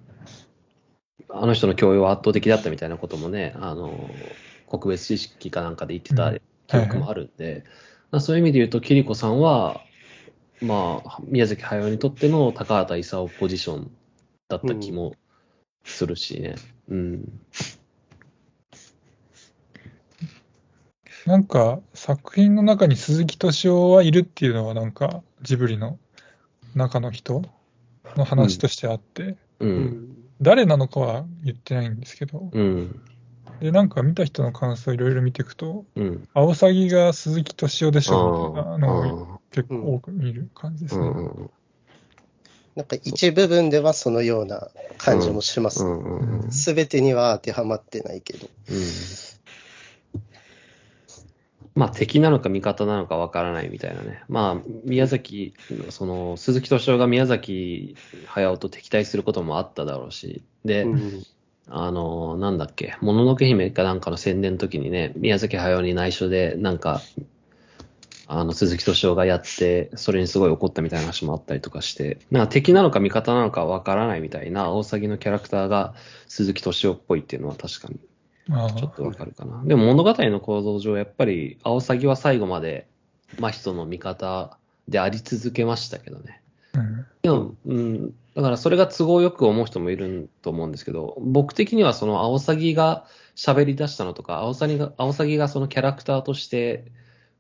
[1.29, 4.11] あの人の教養は圧倒的だったみたいなこともね、あの、
[4.71, 6.33] 国別知識かなんかで言ってた
[6.67, 7.65] 記憶もあるんで、
[8.11, 9.83] まあそういう意味で言うと、キリコさんは、
[10.63, 13.91] まあ、宮崎駿にとっての高畑勲ポジション
[14.49, 15.15] だった気も
[15.85, 16.55] するしね。
[16.89, 17.41] うん。
[21.27, 25.99] なんか作品の中に鈴木敏夫はいるっていうのはなんかジブリの
[26.75, 27.43] 中の人
[28.17, 29.67] の話としてあって、う。
[29.67, 33.01] うんん誰なのかは言ってないんですけど、うん。
[33.61, 36.29] で、なんか見た人の感想いろいろ見ていくと、うん。
[36.35, 39.42] アオサギが鈴木敏夫でしあょみたいなの。
[39.53, 41.07] 結構多く見る感じですね。
[41.07, 41.51] うんうん
[42.75, 45.85] なんか一部分ではそのような感じもします。
[45.85, 48.49] うんうんうんすべてには当てはまってないけど。
[48.71, 48.77] うん
[51.75, 54.23] まあ敵なのか味方なのかわからないみたいなね。
[54.29, 55.55] まあ宮崎、
[55.91, 60.43] その鈴木敏夫が宮崎駿と敵対することもあっただろうし。
[60.65, 61.23] で、うん
[61.69, 67.01] あの、なんだっけ、もののけ姫かなんかの宣伝の時にね、宮崎駿に内緒でなんか、
[68.35, 75.95] あの鈴木敏夫がやって、それにすごい怒ったみたいな話もあったりとかして、なんか敵なのか味方なのかわからないみたいな、大サギのキャラクターが
[76.29, 78.01] 鈴木敏夫っぽいっていうのは確かに
[78.51, 79.63] あちょっとわかるかな。
[79.65, 82.89] でも物語の構造上、やっぱり、アオサギは最後まで、
[83.39, 84.57] 真人の味方
[84.89, 86.43] であり続けましたけどね。
[86.75, 87.07] うん。
[87.21, 93.05] でも、うん、だからそれが都合よく思う人もいると思うんですけど、僕的にはそのアオサギが
[93.37, 96.87] 喋り出したのとか、アオサギが、アオサギがそのキャラクターとして、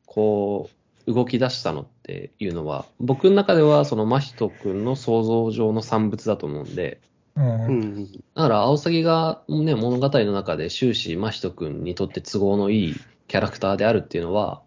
[0.06, 7.00] こう、動き出したのっていうのは、僕の中ではその真人くんの想像上の産物だと思うんで、
[7.36, 7.66] うん。
[7.66, 8.12] うん。
[8.12, 12.94] だから、アオサギが、ね、物語の中で終始、真人君にとって都合のいい
[13.28, 14.62] キャラクターであるっていうのは、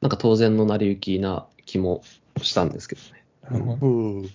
[0.00, 2.02] なんか当然の成り行きな気も
[2.42, 3.24] したんですけどね。
[3.50, 4.30] なん。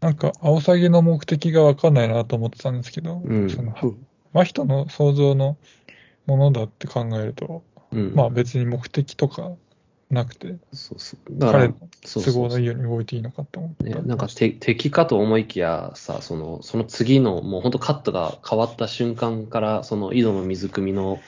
[0.00, 5.56] なんか、アオサギの目的がわかんないなと思ってたんですけど、うんそのうん真人の想像の
[6.26, 8.14] ものだって考えると、うん。
[8.14, 9.52] まあ別に目的とか
[10.10, 11.38] なくて、そうそう。
[11.38, 12.34] だから彼の、そうそうそう。
[12.34, 21.20] 都合のいいように動いていいのかと思ったね、なんかて敵かと思いきやさ、その、その次の、もう本当カットが変わった瞬間から、その井戸の水汲みの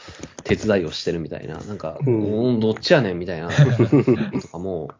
[0.42, 2.48] 手伝いをしてるみたいな、なんか、うん。
[2.48, 3.50] うんどっちやねんみたいな、
[4.42, 4.90] とかも、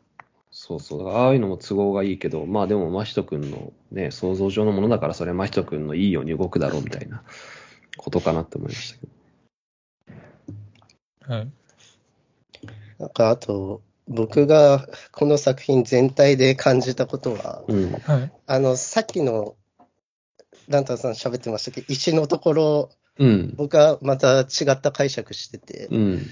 [0.52, 7.24] そうそう、だからああいうのも都合がいいけど、まあでも、真人くんのね、想像上のものだから、それは真人くんのいいように動くだろうみたいな
[7.96, 9.12] ことかなって思いましたけど。
[11.34, 11.50] はい。
[13.02, 17.92] なんか、あと、僕がこの作品全体で感じたことは、うん。
[17.92, 18.32] はい。
[18.46, 19.56] あの、さっきの、
[20.68, 21.80] ランタンさん喋ってましたけ？
[21.80, 23.54] ど、石のところ、うん。
[23.56, 26.22] 僕はまた違った解釈してて、うん。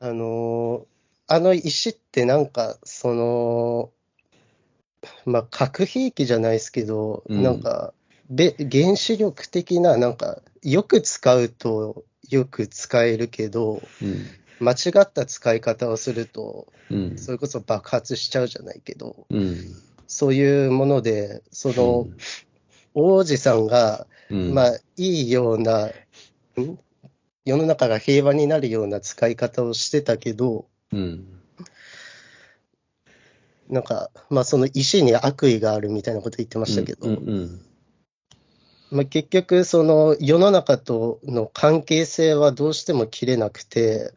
[0.00, 0.84] あのー
[1.28, 3.90] あの石ってなんか、その、
[5.24, 7.94] まあ、核兵器じゃないですけど、うんなんか、
[8.30, 14.26] べ原子力的な、なんか、よく使うとよく使えるけど、うん。
[14.60, 17.18] 間違った使い方をすると、うん。
[17.18, 19.56] それこそ爆発しちゃうじゃないけど、うん。
[20.06, 22.08] そういうもので、その、
[22.94, 25.92] 王子さんが、うん、まあ、いいような、ん？
[27.44, 31.26] 世の中が平和になるような使い方をしてたけど、うん。
[33.68, 37.60] なんか、まあ、その石に悪意があるみたいなこと言ってましたけど、うんうん
[38.90, 44.12] まあ、結局、その世の中との関係性はどうしても切れなくて、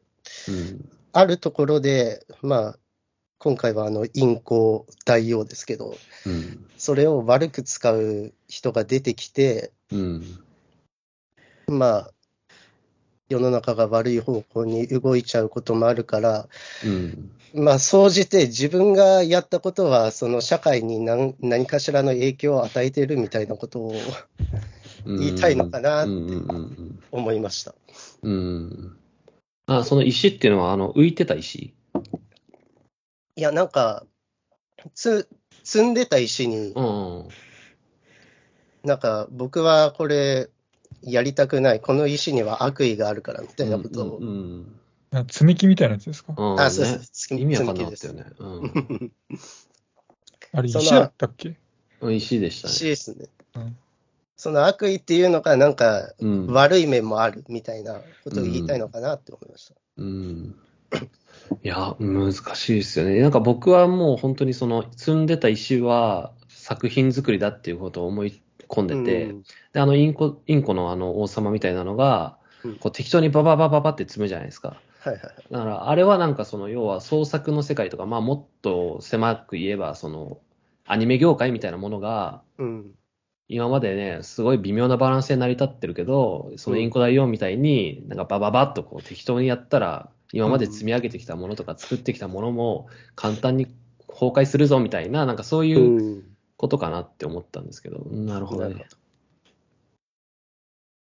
[0.48, 0.90] うん。
[1.12, 2.80] あるところで、まあ、
[3.40, 6.66] 今回はあの、インコ大王ですけど、うん。
[6.78, 10.40] それを悪く使う人が出てきて、うん。
[11.68, 12.12] まあ、
[13.30, 16.48] 世の中が悪い方向に動いちゃうこともあるから、
[16.84, 17.32] うん。
[17.54, 23.94] まあ、総じて自分がやったことは、その社会に何何かしらの影響を与えているみたいなことを
[25.06, 26.12] 言いたいのかなって
[27.12, 27.74] 思いました。
[28.22, 28.98] うん。
[29.70, 29.78] うん。
[29.78, 31.74] あ、その石っていうのは、あの、浮いてた石？
[33.36, 34.06] いや、なんか、
[34.94, 35.30] つ
[35.64, 37.28] 積んでた石に、うん。
[38.84, 40.50] なんか、僕はこれ、
[41.02, 44.80] やりたくない、この石には悪意があるからみたいなことを、うんうん
[45.12, 46.36] あ積み木みたいなやつですか？
[46.38, 46.60] うん。
[46.62, 48.68] あ、そうねそう、積み意味わかん積み木ですなかったよね。
[48.68, 49.12] うん
[50.52, 51.58] あれ、石だったっけ？
[52.02, 52.16] うん。
[52.16, 52.90] 石でした石ね。
[52.92, 53.26] ですね。
[53.56, 53.78] うん。
[54.40, 56.48] その悪意っていうのが、なんか、うん。
[56.48, 59.76] 悪い面もあるみたいなことを言いたいのかなって思いました。
[59.98, 60.56] うん。
[61.62, 63.20] いや、難しいですよね。
[63.20, 74.80] なんか僕はもう本当にその積んでた石は作品作りだっていうことを思い込んでて、うんで、あのインコ、インコのあの王様みたいなのがうん、こう適当にバババババって積むじゃないですか。
[75.00, 75.34] はいはいはい。
[75.52, 80.40] だから、あれはなんかその、要は創作の世界とか、まあもっと狭く言えば、その、
[80.86, 82.92] アニメ業界みたいなものが、うん。
[83.50, 93.66] 今までね、すごい微妙なバランスで成り立ってるけど、そのインコ大王みたいに、なんかバババッとこう適当にやったら、今まで積み上げてきたものとか作ってきたものも簡単に
[94.08, 96.24] 崩壊するぞみたいな、なんかそういううん。
[96.58, 98.86] ことかなって思ったんですけど、なるほどね。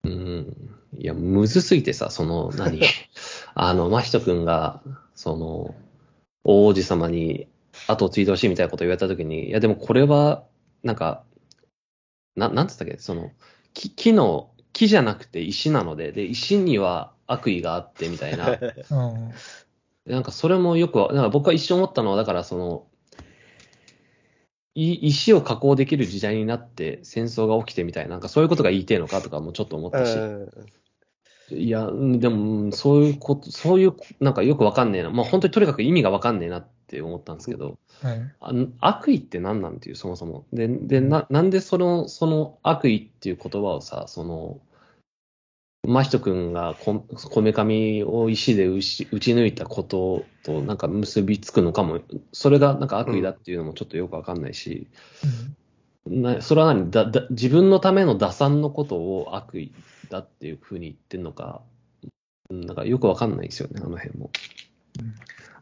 [0.05, 0.77] うん。
[0.99, 2.79] いや、むずすぎてさ、その、何？
[3.57, 4.83] あの、真人くんが、
[5.15, 5.75] その、
[6.45, 7.49] 大王子様に
[7.89, 10.45] 後を継いでほしいみたいなことを言われたときに、いや、でもこれは、
[10.83, 11.25] なんか、
[12.37, 13.33] な、なんつったっけ、その、
[13.75, 18.51] 木、木の、木じゃなくて石なので、で、石には悪意があってみたいな、
[18.91, 20.13] うん。
[20.13, 22.87] なんかそれもよくわ、なんか僕は一瞬思ったのは、だからその、
[24.75, 30.51] い石を加工できる時代になって戦争が起きてみたいな、なんかそういうことが言いてえのかとかもちょっと思ったし、うん
[31.51, 35.11] いや、うんでも、うんそういうこと、そういう、なんかよくわかんねえな。
[35.11, 38.21] まあ本当にとにかく意味がわかんねえなって思ったんですけど、はい。
[38.41, 40.47] あ悪意って何なんていう、そもそも。
[40.53, 44.61] で、で、な、なんでその、その悪意っていう言葉をさ、その、
[45.87, 52.01] 真人くんがここめかみを石で打ち打ち抜いたこととなんか結びつくのかも、
[52.33, 54.89] それがなんか悪意だっていうのもちょっとよくわかんないし、
[56.09, 56.91] なそれは何？
[56.91, 59.73] だだ自分のための打算のことを悪意
[60.11, 61.63] だっていうふうに言ってんのか、
[62.51, 64.27] うんなんかよくわかんないですよね、あの辺も。
[64.27, 64.31] うん。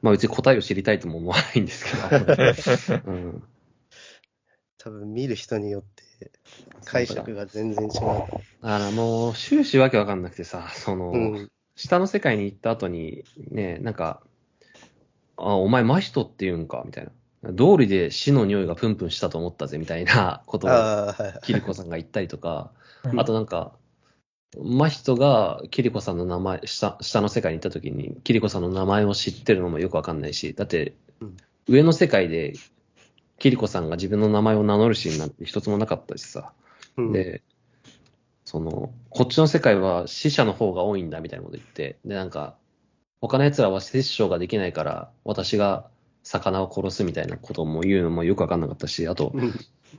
[0.02, 3.02] まあ別に答えを知りたいとも思わないんですけど。
[3.10, 3.42] うん。
[4.78, 6.30] 多分見る人によって
[6.84, 7.90] 解釈が全然違う。
[7.90, 11.50] だからもう終始わけわかんなくてさ、その、うん。
[11.76, 14.20] 下の世界に行った後に、ね、なんか、
[15.36, 17.04] あ、お前真人って言うんか、みたい
[17.42, 17.52] な。
[17.52, 20.70] 道理で死の匂いがプンプンしたと思ったぜ、みたいなことを。
[21.42, 22.70] キリコさんが言ったりとか、
[23.04, 23.72] うんあとなんか、
[24.62, 31.36] 真人がキリコさんの名前、下下の世界に行った時に、キリコさんの名前を知ってるのもよくわかんないし、だってうん、
[31.68, 32.54] 上の世界で、
[33.38, 36.52] キリコさんが自分の名前を名乗るシーンなんて一つもなかったしさ、
[36.96, 37.42] うん、で、
[38.44, 42.56] その、こっちの世界は死者の方が多いんだみたいなこと言って、で、なんか、
[43.20, 45.88] 他の奴らは殺生ができないから、私が
[46.24, 49.32] 魚を殺すみたいなことも言うのもよくわかんなかったし、あと、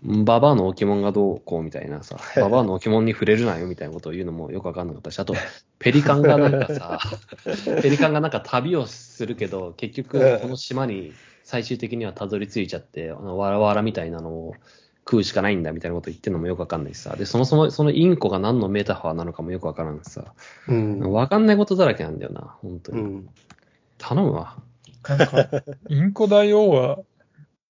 [0.03, 5.35] うん、ババアの置物がどうこうみたいなさ、いババアの置物に触れるなよみたいなことを言うのもよくわかんなかったし、あと、
[5.77, 6.99] ペリカンがなんかさ、
[7.81, 14.55] ペリカンがなんか旅をするけど、結局うんこの島に最終的にはたどり着いちゃって、あのわらわらみたいなのを
[15.07, 20.33] 食うしかないんだみたいなこと言ってるのもよくわかんないしさ、で、そもそもそのインコが何のメタファーなのかもよくわからんしさ、
[20.67, 20.99] うん。
[21.11, 23.01] わかんないことだらけなんだよな、本当に。
[23.01, 23.29] うん。
[23.99, 24.57] 頼むわ。
[25.07, 26.99] なんか、インコ大王は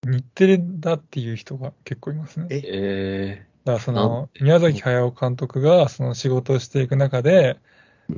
[0.03, 2.47] 日テレだっていう人が結構いますね。
[2.51, 2.61] え？
[2.65, 7.57] えだからその、宮崎駿監督がその仕事をしていく中で、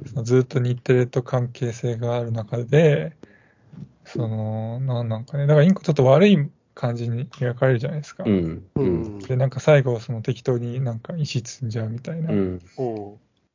[0.05, 3.15] そのずっと日テレと関係性がある中で、
[4.05, 8.23] その、なんなんかね、だからインコちょっと悪い感じに描かれるじゃないですか。
[8.23, 9.19] ー、うん、ううん、ん。
[9.19, 12.31] で、なんか最後、その適当になんか石積んじゃうみたいな。
[12.31, 12.83] うん、う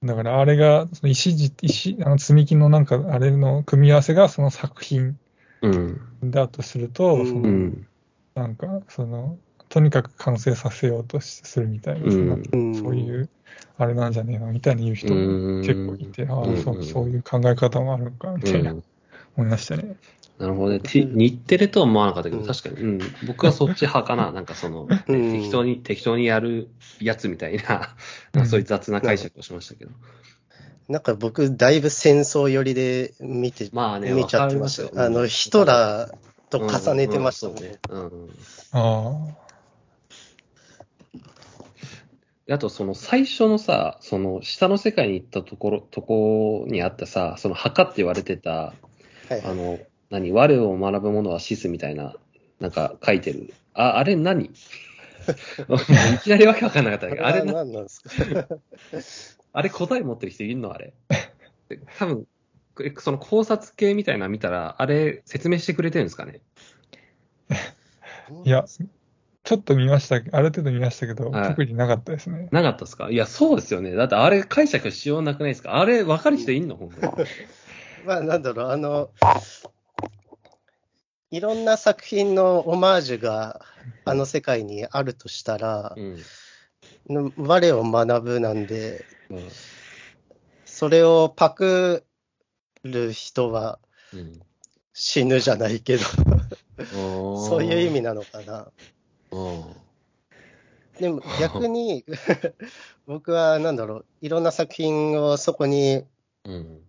[0.05, 0.07] ん。
[0.07, 5.19] だからあれが、その石じ、石、あの積み木のなんかあれの組み合わせがその作品うん、
[6.25, 7.87] だとすると、うんそのうん、
[8.35, 12.75] なんか、その、とにかく完成させようとしするみたいな、そのうん。
[12.75, 13.29] そういう、
[13.79, 18.85] あれなんじゃねえのみたいに言う人も結構いて、ああ、そうう、んそういう考え方もあるのか、みたいな、うん
[19.35, 19.97] 思いましたね。
[20.39, 20.81] なるほどね。
[20.85, 22.99] 日テレとは思わなかったけど、うん確かに、うん。
[23.27, 24.31] 僕はそっち派かな。
[24.33, 26.69] なんかその、適当に、適当にやる
[27.01, 27.95] やつみたいな、
[28.35, 29.91] うんそういう雑な解釈をしましたけど。
[30.89, 34.67] なんか僕、だいぶ戦争寄りで見て、まあね、見ちゃってま
[34.97, 36.15] あの、ヒトラー
[36.51, 37.79] と重ねてましたね。
[37.91, 38.11] あ
[38.73, 39.43] あ、
[42.47, 48.75] であと、その最初のさ、その下の世界に行ったところ、とこにあったさ、その墓って言われてた、は
[49.37, 49.43] い。
[49.43, 49.79] あの、
[50.11, 52.15] 何、我を学ぶ者は死すみたいな、
[52.61, 53.55] なんか書いてる。
[53.75, 54.51] あ、あれ何？
[56.15, 58.11] いきなりわけわかんなかったけど、あれ何なんですか
[59.53, 60.95] あれ答え持ってる人いるのあれ？
[61.69, 62.27] で多分、
[62.83, 66.41] えその考察系みたいなの見たら、あれ説明してくれてるんですかね？
[68.45, 68.65] いや、
[69.45, 72.49] ちょっと見ました、ある程度見ましたけど、はい特になかったですね。
[72.51, 73.11] なかったですか？
[73.11, 73.95] いや、そうですよね。
[73.95, 75.79] だってあれ解釈しようなくないですか？
[75.79, 76.77] あれ分かる人いんの？
[76.77, 77.13] 本当に。
[78.07, 79.11] まあ、なんだろう、あの、
[81.31, 83.61] いろんな作品のオマージュが
[84.05, 86.19] あの世界にあるとしたらう、ん。
[87.37, 89.49] 我を学ぶなんで、うん
[90.65, 92.05] それをパク
[92.83, 93.79] る人は
[94.13, 94.41] うん
[94.95, 96.05] 死ぬじゃないけど、
[96.85, 98.71] そそういう意味なのかな。
[99.31, 99.83] うん
[101.01, 102.05] でも逆に、
[103.07, 106.05] 僕はなんだろう、いろんな作品をそこに、
[106.45, 106.83] うん。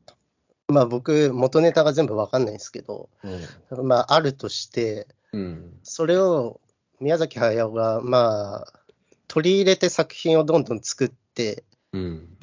[0.68, 3.88] まあ僕、元ネタが全部わかんないんですけど、うん。
[3.88, 5.80] まああるとして、うん。
[5.84, 6.60] それを
[7.00, 8.80] 宮崎駿が、まあ、
[9.28, 12.38] 取り入れて作品をどんどん作ってうん。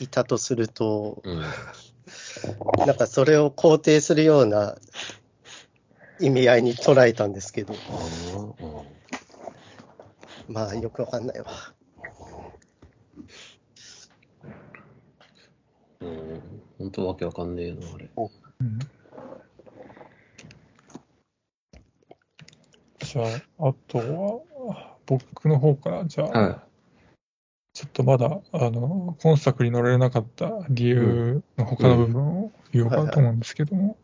[0.00, 1.42] いたとすると、うん。
[2.86, 4.76] なんかそれを肯定するような
[6.20, 7.74] 意味合いに捉えたんですけど、
[10.48, 11.46] まあよくわかんないわ。
[16.00, 16.42] うん。
[16.78, 18.08] 本当わけわかんねえな、あれ。
[18.16, 18.78] うん
[23.04, 26.62] じゃあ、あとは、僕の方から、じゃあ、は
[27.74, 33.98] ちょっとまだ、あの、今作に乗れなかった理由の他の部分を言おうかなと思うんですけども、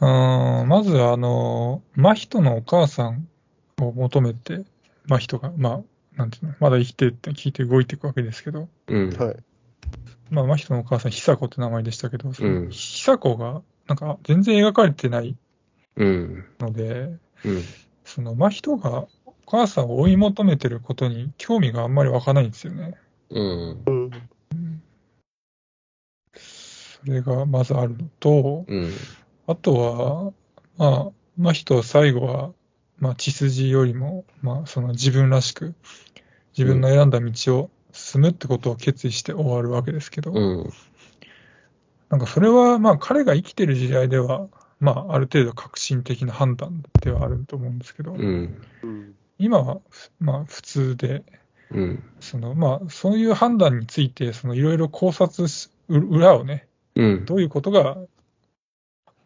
[0.00, 3.28] まず、あの、真人のお母さん
[3.80, 4.64] を求めて、
[5.06, 5.80] 真人が、まあ、
[6.16, 9.10] なんていうの、まだ生きてるって聞いて動いていくわけですけど、うん。
[9.10, 9.36] はい。
[10.30, 15.36] まあ、真人のお母さん、久子って名前でしたけど、久子が、なんか、全然描かれてない
[15.94, 16.44] うん。
[16.58, 17.62] ので、うん。
[18.04, 19.08] その真人がお
[19.46, 22.94] 母さんを追い求めてることに興味があんまり湧かないんですよね。
[23.30, 23.84] うん。
[23.86, 24.12] うん。
[26.34, 28.92] それがまずあるのと、うん。
[29.46, 30.32] あとは、
[30.76, 32.52] まあ、真人最後は、
[32.98, 35.74] まあ、血筋よりも、まあ、その自分らしく、
[36.56, 40.72] 自分の選んだ道を進むってことを決意して終わるわけですけど、うん。
[42.08, 44.48] なんかそれは、まあ彼が生きてる時代では、
[44.80, 48.56] まあある程度革新的な判断ではあると思うんですけど、うん。
[49.38, 49.80] うん今は、
[50.18, 51.22] まあ普通で、
[51.70, 52.02] うん。
[52.20, 57.24] そのまあそういう判断について、そのいろいろ考察し、う裏をね、うん。
[57.24, 57.98] どういうことが、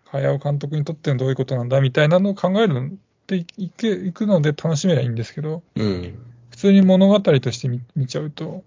[0.06, 2.90] 早尾監督にとってのどういうことなんだみたいなのを考えるのっ
[3.28, 6.18] ていけいくので楽しめばいいんですけど、うん。
[6.50, 8.64] 普通に物語として見見ちゃうと、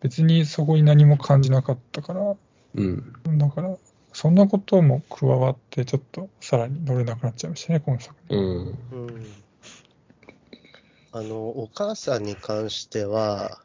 [0.00, 2.34] 別にそこに何も感じなかったから、
[2.74, 3.12] うん。
[3.36, 3.76] だから、
[4.12, 8.38] そんなことも加わって、ちょっとさらに乗れなくなっちゃいましたね、今作品。
[8.38, 8.78] うん。
[8.92, 9.24] うん
[11.12, 13.60] あの、お母さんに関しては、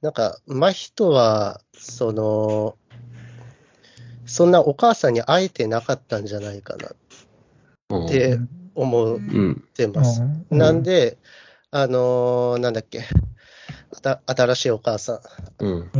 [0.00, 2.76] なんか、真人は、その、
[4.26, 6.90] そんなお母さんに会えてなかったんじゃないかな
[7.90, 8.06] うん。
[8.06, 9.64] ってうん思っうん。
[9.74, 10.20] てます。
[10.20, 11.18] うんなんで、
[11.70, 13.04] あのーなんだっけ、
[13.92, 15.20] あた新しいお母さ
[15.60, 15.90] ん、うん。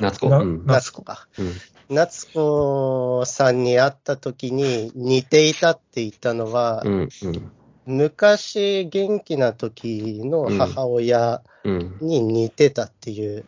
[0.00, 1.28] 夏子うん夏子か。
[1.38, 1.52] うん。
[1.88, 7.08] 夏子さんに会った時に似ていたって言ったのは、うん。
[7.22, 7.52] うん。
[7.86, 11.98] 昔元気な時の母親うん。
[12.00, 13.44] に似てたっていう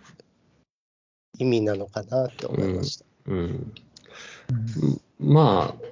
[1.39, 3.05] 意味なのかなって思いました。
[3.27, 3.37] うん。
[3.39, 3.73] うん
[5.21, 5.85] まあ、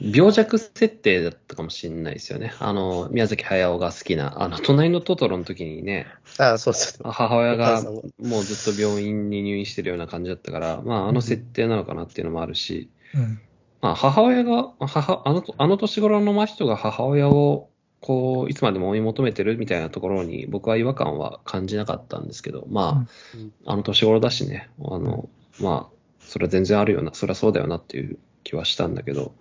[0.00, 2.54] 病弱設定だったかもしれないですよね。
[2.58, 6.06] あの、宮崎駿が好きな、あの、隣のトトロの時にね、
[6.38, 7.10] あそうそう。
[7.10, 7.82] 母親が
[8.18, 13.40] もうずっと病院に入院してるような感じだったから、まあ、あの設定なのかなっていうのもあるし、うん
[13.84, 17.68] まあ、母親が、母、あの、あの年頃の真人が母親を、
[18.04, 23.52] こう、いつまでも追い求めてるみたいなところに、僕は違和感は感じなかったんですけど、まうん。
[23.64, 29.32] あ、あの年頃だしね、あの、まあ、それは全然あるよな、それはそうだよなっていう気はしたんだけど、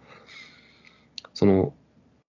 [1.34, 1.74] その、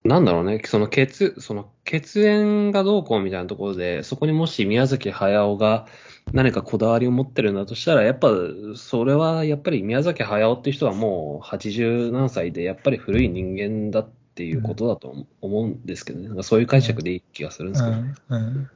[0.03, 5.87] なんだろうね、その血、その血縁がどうこうみたいなところで、そこにもし宮崎駿が
[6.33, 8.33] 何かこだわりを持ってるんだとしたら、やっぱ、
[8.75, 16.29] それはやっぱり宮崎駿っていう人はもう80何歳で、やっぱり古い人間だっていうことだと思うんですけどね。
[16.29, 18.71] なんかそういう解釈でいい気がするんですけど、うんうんうん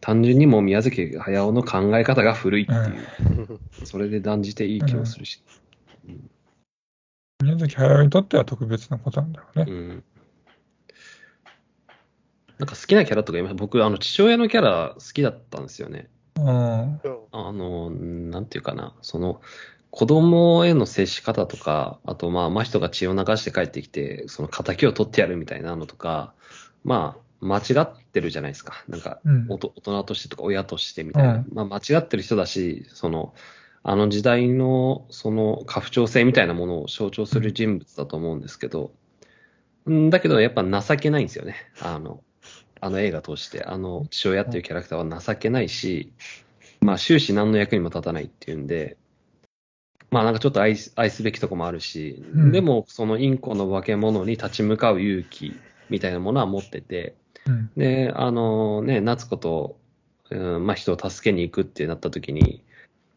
[0.00, 5.44] 単純にもう宮崎駿の考え方が古いっていう、それで断じていい気もするし。
[7.40, 9.66] 宮崎駿にとっては特別なことなんだろうね。
[9.68, 10.04] うん。
[12.58, 16.10] なんか好きなキャラとか今、僕、あの、父親のキャラ好きだったんですよね。
[16.36, 16.46] うん。
[16.46, 17.00] うん
[17.32, 19.40] あの、なんていうかな、その、
[19.90, 26.32] 子供への接し方とか、あと、まあ、真人が血を流して帰ってきて、その仇を取ってやるみたいなのとか、
[26.84, 28.84] まあ、間違ってるじゃないですか。
[28.88, 31.34] なんか、うんおと大人としてとか親としてみたいな。
[31.34, 33.34] うんまあ、間違ってる人だし、その、
[33.82, 38.92] あの時代の、その、家父長制みたいなものを象徴する人物だと思うんですけど、
[39.88, 41.56] んだけど、やっぱ情けないんですよね。
[41.80, 42.22] あの、
[42.80, 46.12] あの映画通して、あの父親っていうキャラクターは情けないし、
[46.80, 48.96] まあ終始何の役にも立たないっていうんで、
[50.10, 52.52] まあなんかちょっと愛す愛すべきとこもあるし、うん。
[52.52, 55.54] でもそのインコの化け物に立ち向かう勇気
[55.88, 57.14] みたいなものは持ってて、
[57.46, 57.70] うん。
[57.76, 59.76] で、あのね、夏子と、
[60.30, 62.62] うん、まあ人を助けに行くってなった時に、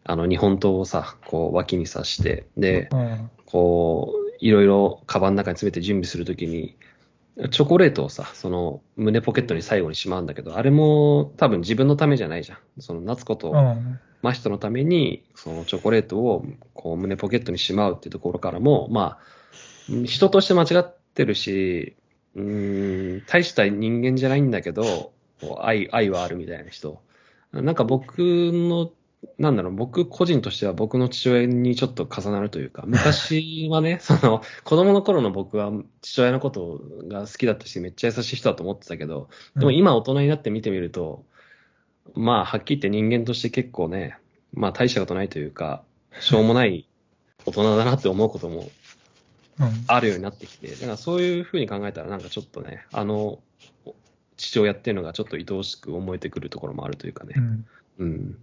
[0.04, 3.30] あの日本刀をさ、こう脇に刺して、で、うん。
[3.46, 6.76] こう、いろいろカバンの中に詰めて準備するときに、
[7.50, 12.58] チョコレートをさ、その胸ポケットに最後にしまうんだけど、あれも多分自分のためじゃないじゃん。
[12.80, 21.98] その夏子とうん真人のために、そのチョコレートをこう胸ポケットにしまうっていうところからも、まあ、人として間違ってるし、
[22.36, 25.12] うーん、大した人間じゃないんだけど、
[25.60, 27.02] 愛、愛はあるみたいな人。
[27.52, 28.92] なんか僕の、
[29.38, 35.72] なんだろう、僕個人としては僕の父親にちょっと重なるというか、昔はね、 その、子供の頃の僕は
[36.02, 41.24] 父親のことが好きだったし、めっちゃ優しい人だと思ってたけど、でも今大人になって見てみると、
[42.16, 44.18] まあ、はっきり言って人間として結構ね、
[44.54, 45.84] まあ大したことないというか、
[46.20, 46.88] しょうもない
[47.46, 48.70] 大人だなって思うことも
[49.60, 53.40] うんあるようになってきて、だからそういうふうに考えたらなんかちょっとね、あの、
[54.38, 57.42] 父親っていうのがちょっと愛おしく思えてくるところもあるというかねう。
[57.42, 57.66] ん
[58.00, 58.38] うん。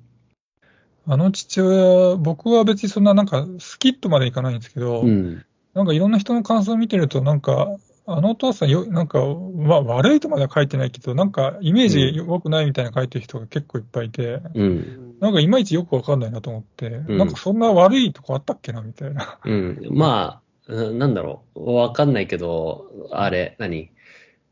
[1.07, 5.45] あの父親、僕は別にそんななんか好きとまでいかないんですけど、うん。
[5.75, 7.77] なんかいろんな人の感想を見てると、なんか、
[8.07, 15.17] あのお父さんよ、なんか、わ悪いとまでは書いてないけど、なんかイメージ良くないみたいな書いてる人が結構いっぱいいて、うん。
[15.21, 19.39] なんかいまいちよくわかんないなと思って、んなんかそんな悪いとこあったっけなみたいな。
[19.45, 19.79] うん。
[19.91, 21.73] まあ、うんなんだろう。
[21.73, 23.91] わかんないけど、あれ、何？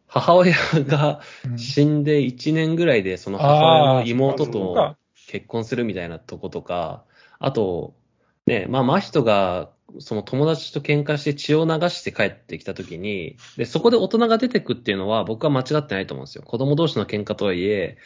[0.09, 4.97] 母親がうん死んで1年ぐらいで、その母親の妹と
[5.29, 7.05] 結婚するみたいなとことか、
[7.39, 7.95] あと、
[8.47, 9.71] ね、まあ、真人が、
[10.01, 16.43] その友達と喧嘩して血を流して帰ってきたときに、で、そこで大人が出てくっていうのは僕は間違ってないと思うんですよ。
[16.43, 17.97] 子供同士の喧嘩とはいえ、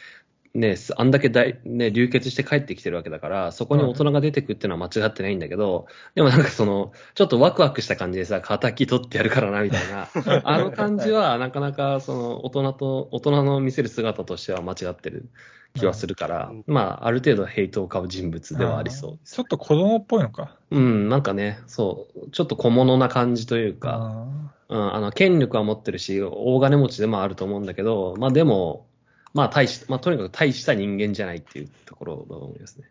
[0.53, 10.09] ね、すあんだけ大、ね、流血して帰ってきてるわけだから、そこに大人が出てくっていうのは間違ってないんだけど、でもなんかその、ちょっとワクワクした感じでさ、仇取ってやるからな、みたいな。
[10.43, 15.29] あの感じは、なかなか、その、大人と、大人の見せる姿としては間違ってる
[15.73, 19.35] 気はするから、うんまあ、ある程度ヘイトを買う人物ではありそうです。
[19.35, 20.55] ちょっと子供っぽいのか。
[20.71, 24.27] うん、なんかね、そう、ちょっと小物な感じというか、
[24.69, 28.87] あうん、あの、権力は持ってるし、大金持ちでもあると思うんだけど、まあでも、
[29.33, 32.87] まあ大し、まあとにかく大した人間じゃないっていうところだと思いますね。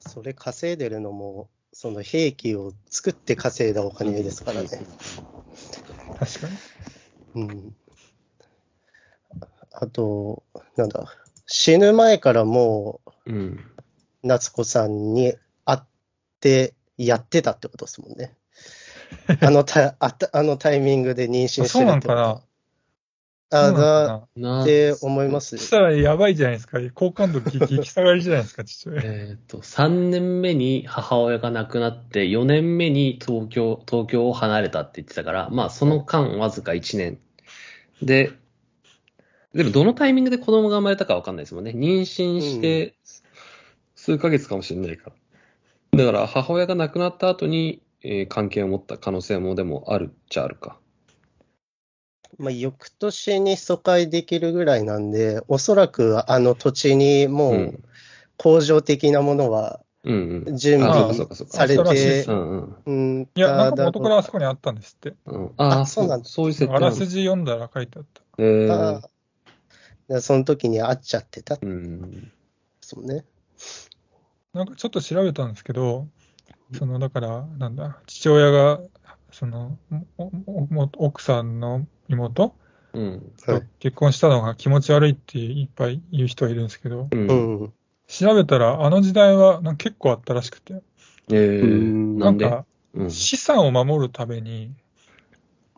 [0.00, 4.68] それ稼いでるのも、その兵器を作って稼いだお金ですからね。
[4.68, 6.48] ー確か
[7.34, 7.42] に。
[7.42, 7.76] うん。
[9.72, 10.42] あと、
[10.76, 11.06] なんだ、
[11.46, 13.34] 死ぬ前からもうん。
[13.34, 13.58] う、
[14.22, 15.34] 夏子さんに
[15.64, 15.80] 会っ
[16.40, 18.34] てやってたってことですもんね。
[19.40, 22.42] あのタあたあのタイミングで妊娠してるってことそうなんかな
[23.54, 24.14] あだ
[24.62, 25.64] って思いますそ。
[25.64, 26.78] したらやばいじゃないですか。
[26.94, 29.02] 好感度激 激下がりじゃないですか、父親。
[29.04, 37.18] えっ、と、3年目に母親が亡くなって、4年目に東京、東京を離れたって言ってたから、まあその間わずか1年。
[38.00, 38.32] で、
[39.54, 41.72] でもどのタイミングで子供が生まれたかわかんないですもんね。
[41.72, 42.94] 妊娠して
[43.94, 45.12] 数ヶ月かもしれないか
[45.92, 45.98] ら。
[45.98, 50.78] だから母親が亡くなった後に、えー関係を持った可能性もでもあるっちゃあるか。
[52.38, 57.54] まあ、翌年に疎開できるぐらいなんで、おそらくあの土地にもう。
[57.54, 57.84] うん
[58.42, 60.56] 工場的なものはうんうん。
[60.56, 61.14] 準あ備
[61.46, 65.14] されていや、なんかだ元からあそこにあったんですって。
[65.26, 68.22] うん、ああ、あそうなんだそういう設定あらすじ読んだら書いてあった。
[68.38, 69.11] えー
[70.08, 72.32] でその時に会っちゃってたんでうん。
[72.80, 73.24] すもんね。
[74.52, 76.08] なんかちょっと調べたんですけど、
[76.74, 78.80] その、だから、なんだ、父親が、
[79.30, 79.78] その、
[80.18, 82.54] おおお奥さんの妹
[82.92, 83.02] うん。
[83.46, 87.16] はいと結婚したのが気持ち悪いっていっぱい言う人がいるんですけど、う。
[87.16, 87.72] うんん。
[88.06, 90.82] 調べたら、あの時代はなんか結構あったらしくて、
[91.30, 93.10] えー、うんなんんかうん。
[93.10, 94.74] 資産を守るために、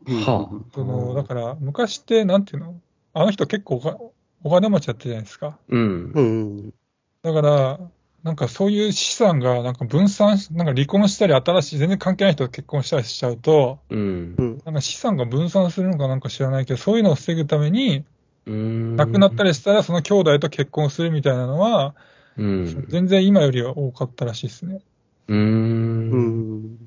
[0.06, 2.80] はあその、うんだから昔って、なんていうの？
[3.14, 4.12] あの人結構
[4.42, 5.56] お金持ちだったじゃないですか。
[5.68, 6.12] うん。
[6.14, 6.74] うん。
[7.22, 7.80] だから、
[8.24, 14.42] なんかそういう資産がなんか分散し、なんか離婚したり新しい、全然関係ない人と結婚したりしちゃうと、うんう。
[14.42, 14.62] ん。
[14.64, 18.04] なんか資産が分散するのかなんか知らないけど、そういうのを防ぐために、
[18.46, 18.96] うん。
[18.96, 21.94] 亡くなったりしたらその兄弟と結婚するみたいなのは、
[22.36, 22.84] うん。
[22.88, 24.80] 全然今よりは多かったらしいですね。
[25.28, 25.34] う。
[25.34, 26.78] うんん。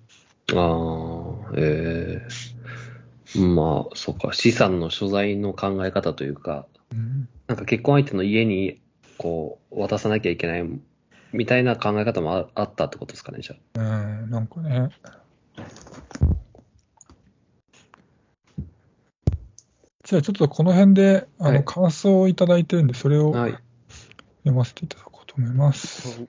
[0.54, 2.28] ああ、ええ
[3.36, 4.34] まあ、そうか。
[4.34, 8.82] 資産の所在の考え方というか、うんなんか結婚相手の家に、
[9.18, 10.66] こう、渡さなきゃいけない、
[11.32, 13.80] みたいな考え方もああったってことですかね、じゃあ。
[13.80, 14.90] うん、なんかね。
[20.04, 23.52] じゃあちょっとこの辺で、あの、はい感想をいただいてるんで、それをはい。
[24.40, 26.22] 読ませていただこうと思います。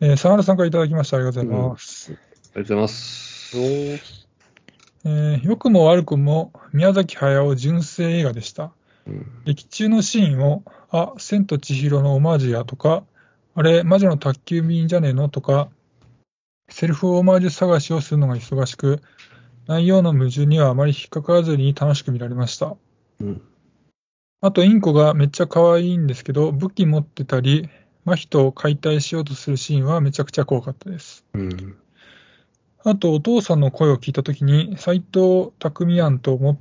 [0.00, 1.16] えー、沢原さんからいただきました。
[1.16, 2.12] ありがとうございます。
[2.12, 4.27] ありがとうございます。
[5.04, 8.72] えー良くも悪くも宮崎駿純正映画でした。
[9.06, 9.26] うん。
[9.44, 13.04] 劇中のシーンを、あ、千と千尋のオマージュやとか、
[13.54, 15.70] あれ、魔女の宅急便じゃねえのとか、
[16.68, 19.00] セルフオマージュ探しをするのが忙しく、
[19.66, 22.76] 内容の矛盾にはあまり引っかからずに楽しく見られました。
[23.20, 23.42] うん。
[24.40, 27.68] あと、インコがめっちゃ可愛いんですけど、武器持ってたり、
[28.04, 31.24] 真人を解体しようとするシーンはめちゃくちゃ怖かったです。
[31.34, 31.76] うん。
[32.84, 36.58] あと、お父さんの声を聞いたときに、斎藤匠案と思っ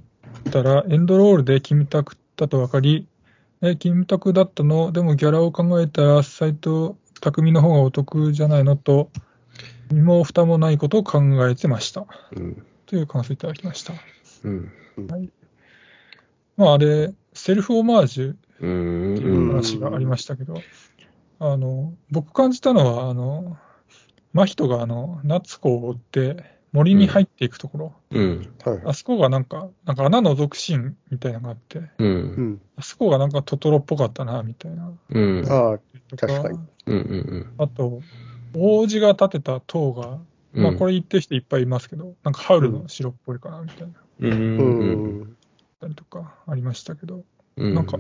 [0.52, 3.08] たら、エンドロールでキムタクだと分かり、
[3.62, 4.92] え、キムタクだったの？
[4.92, 8.76] でもギャラを考えたら、斎藤匠の方がお得じゃないの？
[8.76, 9.10] と、
[9.92, 12.06] 身も蓋もないことを考えてました。
[12.36, 12.66] うん。
[12.86, 13.94] という感想いただきました。
[14.44, 14.72] うん。
[16.56, 19.16] まあ、あれ、セルフオマージュうん。
[19.16, 20.62] っていう話がありましたけど、
[21.40, 23.58] あの、僕感じたのは、あの、
[24.34, 28.54] 真人があの、夏子を追って森に入っていくところ、うん。
[28.66, 28.82] はい。
[28.86, 31.92] あそこがなんか、なんか穴覗くシーンみたいなのがあって、う。
[32.00, 32.62] うんん。
[32.76, 34.92] あそこがなんかトトロっぽかったな、みたいな。
[35.10, 35.46] うん。
[35.50, 36.98] ああ、とか確かにうん。
[36.98, 37.46] うん。
[37.58, 38.02] あと、
[38.56, 40.20] 王子が建てた塔が、
[40.54, 44.34] まあこれ言ってる人いっぱいいますけど、なんかハウルの城っぽいかな、みたいな、れ、う。
[44.34, 45.38] うんん。
[45.80, 47.24] たりとかありましたけど、
[47.58, 47.74] うん。
[47.74, 48.00] なんか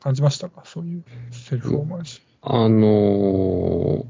[0.00, 0.62] 感じましたか？
[0.64, 4.04] そういうセルフオマージあのー、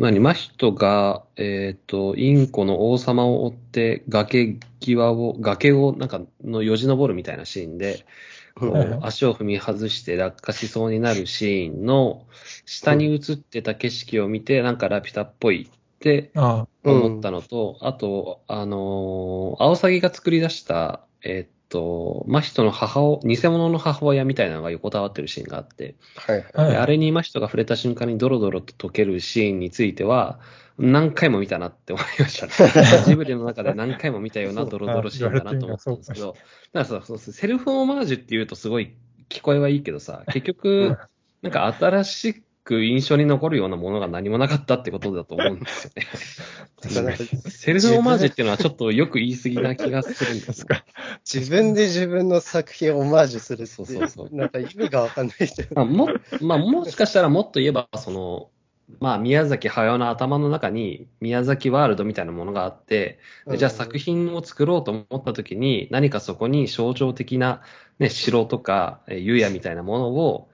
[0.00, 8.06] 何、真人が、えっ、と、インコの王様を追って崖際を、崖をなんかのよじ登るみたいなシーンで、
[8.54, 12.26] こう足を踏み外して落下しそうになるシーンの
[12.66, 26.44] 下に映ってた景色を見て、なんかラピュタっぽいって思ったのと、あと、あのー、アオサギが作り出した、えっと、真人の母を、偽物の母親みたいなのが横たわってるシーンがあって、はい。
[26.52, 30.40] はいであれに真人が触れた瞬間にドロドロと溶けるシーンについては、
[30.76, 32.52] 何回も見たなって思いましたね。
[33.06, 36.34] ジブリの中で何回も見たようなドロドロシーンだなと思ったんですけど、
[36.72, 38.94] だからさそうそうセルフオマージュっていうとすごい
[39.28, 40.96] 聞こえはいいけどさ、結局、
[41.42, 47.16] なんか新しく印象に残るようなものが何もなかったってことだと思うんですよね。
[47.50, 50.84] セルフオマージュっていうのはちょっとよく言い過ぎな気がするんですが。
[51.30, 55.62] 自分で自分の作品をオマージュするそうそうそうなんか意味がわかんない人。
[55.74, 56.08] まあ、も、
[56.40, 58.50] まあ、もしかしたらもっと言えば、その、
[58.98, 67.62] まあ、宮崎駿の頭の中に宮崎ワールドみたいなものがあって、でじゃあ作品を作ろうと思った時に、何かそこに象徴的な、
[67.98, 70.49] ね、城とか、えー湯屋みたいなものを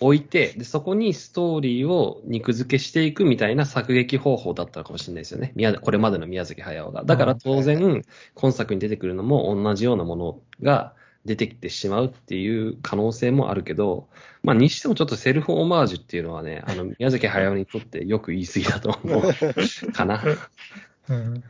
[0.00, 5.52] 置いて、で、そこにストーリーを肉付けしていくみたいな作劇方法だったのかもしれないですよね。
[5.54, 7.04] 宮これまでの宮崎駿が。
[7.04, 8.02] だから当然、
[8.34, 10.94] 今作に出てくるのも同じようなものが
[11.26, 14.08] 出てきてしまうっていう可能性もあるけど、
[14.42, 20.22] まあ、にしてもちょっとセルフオマージュっていうのはね、 あの、宮崎駿にとってよく言い過ぎだと思うかな。
[21.08, 21.44] うん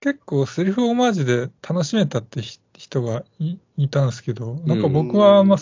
[0.00, 5.56] 結構セリフオマージュで楽しめたってひ人がいいたんですけど、なんか僕はあんま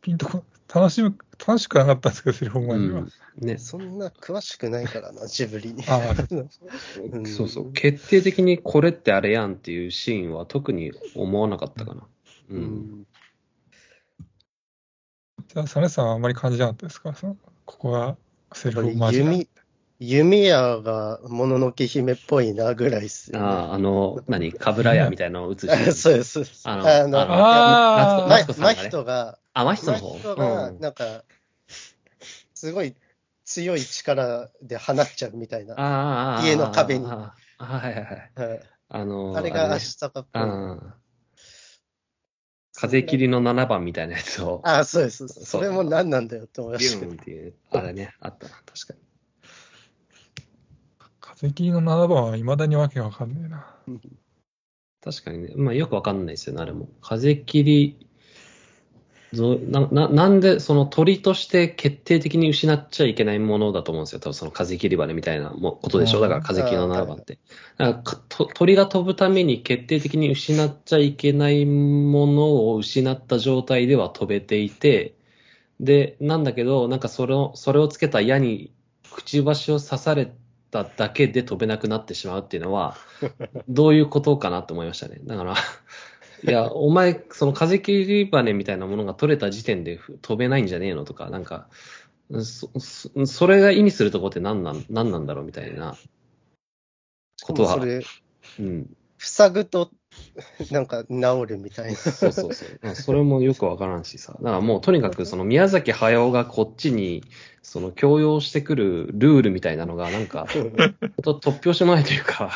[0.00, 0.44] ピンとこ
[0.74, 1.16] 楽しむ、
[1.46, 3.00] 楽しくはなかったんですけど、セリフオマうージュは。
[3.02, 3.12] ん。
[3.38, 3.58] ね。
[3.58, 5.84] そんな詳しくないからな、ジブリに。
[5.88, 6.14] あ
[7.12, 7.72] うんそうそう。
[7.72, 12.06] 決定的にこれってあれやんっていうシーンは特に思わなかったかな。
[12.50, 12.54] う。
[12.54, 12.62] うん
[13.00, 13.06] ん
[15.48, 17.14] じゃあ、サネさんはあんまり感じなかったですか？
[17.14, 18.16] そのここは
[18.54, 19.32] セリフオマージュだ。
[19.32, 19.48] 弓、
[20.04, 26.68] 弓矢がもののけ姫っぽいなぐらいっすよね、ああ、あの、何、かぶら屋みたいなのを映してあそうです、そうです。
[26.68, 30.18] あのあの、あのあーまマツコさんがね真人が、あ、真人真の方？
[30.18, 31.24] 人が、うんなんか、
[32.54, 32.94] すごい
[33.44, 35.74] 強い力で放っちゃうみたいな。
[35.74, 38.48] ああ、家の壁にああはいはいはい。
[38.50, 38.60] はい
[38.94, 40.42] あの、あれがねアシタカっぽい。
[40.42, 40.92] うん。
[42.74, 45.28] 風切りの7番みたいなやつを、ああ、そうです。
[45.28, 47.12] そうそれも何なんだよって思いまビしたけど。
[47.12, 49.11] ューンっていう、あれね、あったな、確かに。
[51.42, 53.66] 風切りの7番は未だにわけがわかんねえな。
[55.02, 56.88] 確かにね、まあよくわかんないですよね、あれも。
[57.00, 58.06] 風切り、
[59.32, 64.20] ぞなななんで、その鳥として決定的に失っちゃいけないものだと思うんですよ。
[64.20, 66.20] 多分その風切り羽みたいなもことでしょ。
[66.20, 67.40] だから風切りの7番って。
[67.76, 75.16] だからかと鳥が飛ぶために決定的に失っちゃいけないものを失った状態では飛べていて、
[75.80, 78.72] で、なんだけど、なんかそれを、それをつけた矢に
[79.10, 80.32] くちばしを刺され
[80.72, 82.96] ただけで飛べなくなってしまうっていうのは、
[83.68, 85.20] どういうことかなと思いましたね。
[85.22, 85.54] だから、
[86.44, 91.68] いや、お前、その風切り羽みたいなものが取れた時点で飛べないんじゃねえのとか、なんか、
[92.42, 95.98] そそそれが意味するとこって何なん何なんだろうみたいな
[97.42, 98.02] ことはそ、れ、
[98.58, 99.90] うん、塞ぐと、
[100.70, 101.96] なんか治るみたいな。
[101.96, 102.68] そうそうそう。
[102.82, 104.32] まあそれもよくわからんしさ。
[104.34, 107.24] だからもうとにかくその宮崎駿がこっちに
[107.62, 110.46] その強要してくるルールみたいなのがなんか、
[111.22, 112.52] と突拍子もないというか、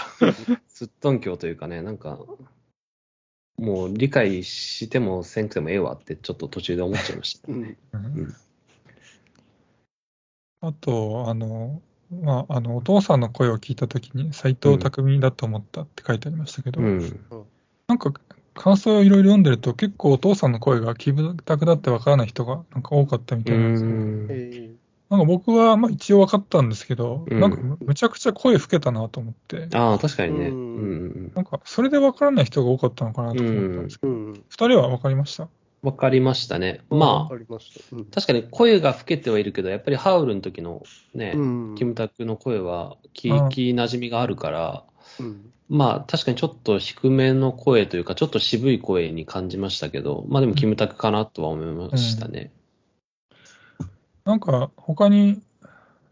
[0.69, 2.19] すっとんきょうというかね、なんか、
[3.57, 7.51] もう理解してもせんくてもええわってちょっと途中で思っちゃいました。
[7.51, 8.37] うんうん
[10.63, 17.21] あと、あの、まあ、あの、お父さんの声を聞いたときに、斎藤匠だと思ったって書いてありましたけど、うん。
[17.89, 18.13] なんか、
[18.55, 24.67] 感想をいろいろ読んでると、結構お父さんの声がキムタクだってわからない人がなんか多かったみうたいなんですけど、
[25.09, 30.49] なんか僕はまあ一応分かったんですけど、うんなんかむむちゃくちゃ声老けたなと思って、ああ、確かにね。
[30.49, 31.33] ううんん。
[31.35, 34.33] なんかそれで分からない人が多かったのかなと思ったんですけど、うん。
[34.33, 35.49] 二人は分かりました？
[35.83, 36.81] わかりましたね。
[36.89, 37.59] わまあ、
[38.11, 40.83] 確かに声が老けてはいるけど、やっぱりハウルの時の
[41.15, 44.85] ね、うんキムタクの声は聞き馴染みがあるから、
[45.21, 52.53] うんまあ確かにちょっと低めの声というか、ちょっと渋い声に感じましたけど、まあでもキムタクかなとは思いましたね。
[54.25, 55.41] なんか他に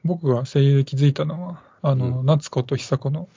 [0.05, 3.29] 僕が声優で気づいたのは、あの、う夏子と久子の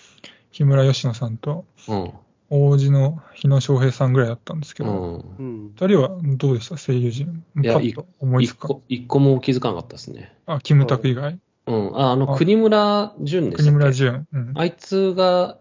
[0.52, 2.12] 木村佳乃さんと、うん。
[2.50, 4.92] 王子の日野翔平さんぐらいだったんですけど、
[5.38, 5.46] うん。
[5.46, 6.78] うん二人はどうでした？
[6.78, 7.44] 声優陣。
[7.62, 7.80] いや
[8.20, 8.68] 思いつか。
[8.70, 10.34] 個、一個も気づかなかったですね。
[10.46, 11.40] あ、キムタク以外？
[11.68, 11.98] うん。
[11.98, 13.72] あ、あの、あ国村淳でしたっけ？
[13.72, 14.28] 国村淳。
[14.32, 14.54] うん。
[14.56, 15.60] あいつが、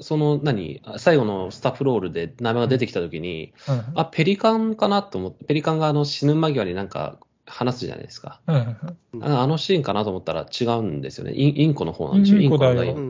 [0.00, 8.40] その何、最後のスタッフロールで名前が出てきたときに、はいはいあ、ペリカンかなと思って、ペリカンがあの死ぬ間際になんか話すじゃないですか。
[8.46, 8.76] はいはいはい
[9.22, 11.32] ああのシーンかなと思ったら違うんですよね。
[11.34, 12.38] インインコの方なんでしょ？
[12.38, 12.94] インコだよ。
[12.94, 13.00] う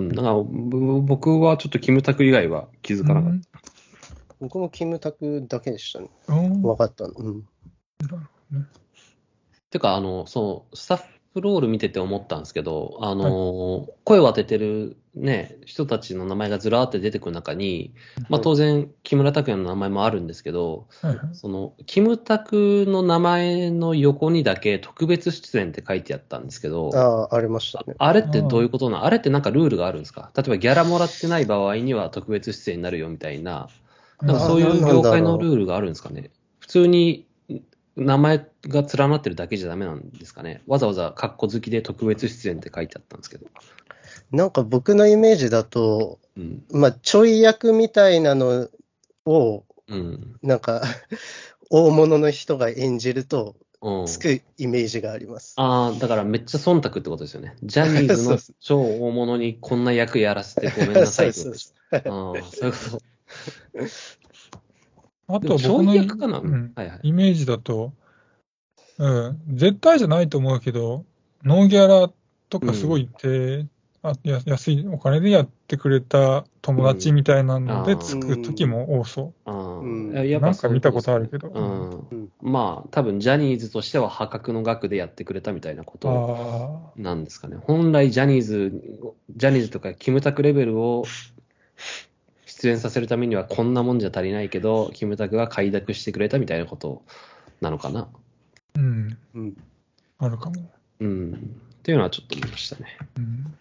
[0.00, 0.08] ん。
[0.08, 3.32] だから、ぶ僕はちょっとキムタク以外は気づかなかっ
[4.40, 6.10] 僕もキムタクだけでしたね。
[6.28, 7.14] うん分かったの。
[7.16, 7.42] うん。
[7.42, 7.48] た。
[9.70, 11.02] てか、あの、そう、スタッ
[11.34, 17.94] クロール見てて思ったんですけど、あのー声を当ててるね、人たちの名前がずらーって出てくる中に、
[18.28, 20.88] まあ当然、木村拓哉の名前もあるんですけど、
[21.32, 27.94] その、キムタクの名前の横にだけ特別出演って書いてあったんですけど、ああ、ありましたね。
[27.96, 29.04] あれってどういうことなの？
[29.06, 30.30] あれってなんかルールがあるんですか？
[30.36, 33.70] 例えばギャラもらってない場合には特別出演になるよみたいな、
[34.20, 36.30] なんかそういう業界のルールがあるんですかね？
[36.58, 37.26] 普通に
[37.96, 40.60] 名前が連なってるだけじゃダメなんですかね？
[40.66, 43.46] わざわざカッコ好きで特別出演って書いてあったんですけど。
[44.30, 46.64] なんか僕のイメージだと、うん。
[46.70, 48.68] まあ、ちょい役みたいなの
[49.24, 50.36] を、うん。
[50.42, 50.82] なんか、
[51.70, 55.54] 大物の人が演じると、うん、つくイメージがあります。
[55.56, 57.56] ああ、だからめっちゃ忖度ってことですよね。
[57.62, 61.92] ジャニーズの 超大物にこんな役やらせてごめんなさいってそうことそうです。
[61.92, 63.02] ああ、そういうこと。
[65.28, 67.00] あと僕のい役かな、うんはいはい。
[67.02, 67.92] イメージだと、
[68.98, 71.04] うん、絶対じゃないと思うけど、
[71.44, 72.10] ノーギャラ
[72.48, 73.66] とかすごい手、
[74.10, 80.40] あや安いお金でやってくれた友達みたいなのでつく時も多そああ、うんいややう。
[80.40, 81.48] っぱそういうなんか見たことあるけど。
[81.48, 87.56] うんうんまあ、多分ジャニーズとしては破格の額でやってくれたみたいなことあなんですかね。
[87.60, 88.72] 本来ジャニーズ、
[89.34, 91.04] ジャニーズとかキムタクレベルを
[92.46, 97.02] 出演させるためにはこんなもんじゃ足りないけど、キムタクが快諾してくれたみたいなこと
[97.60, 98.00] なのかな。
[98.00, 98.08] あ、
[98.76, 99.56] うん、うん
[100.18, 100.70] あるかも。
[101.00, 101.32] うん。
[101.78, 102.96] っていうのはちょっと思いましたね。
[103.16, 103.54] うん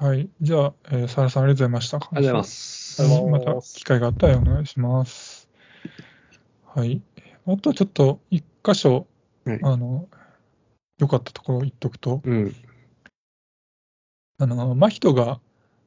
[0.00, 0.30] はい。
[0.40, 1.96] じゃあ、えー、サラさんありがとうございました。
[1.96, 3.02] あありがとうございます。
[3.02, 5.48] また機会があったらお願いします。
[6.66, 7.02] はい。
[7.46, 9.08] あとはちょっと一箇所、
[9.44, 10.06] はいあの、
[11.00, 12.54] 良かったところを言っとくと、うん。
[14.38, 15.40] あの、真人が、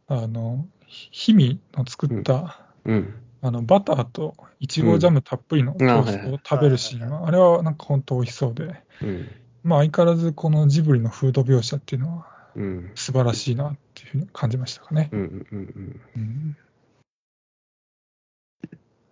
[0.08, 3.14] あの、ひみの作った、うん。
[3.42, 9.30] あの、バターといちごジャムたっぷりのトーストを食べるシーンは、あれはなんか本当美味しそうで、うん。
[9.64, 12.92] まあ相変わらずこのジブリのフード描写っていうのはうん。
[12.96, 15.10] 素晴らしいなっていうふうに感じましたかね。
[15.12, 15.20] うん。
[15.20, 15.48] うん。
[15.52, 16.02] うん。
[16.16, 16.58] うん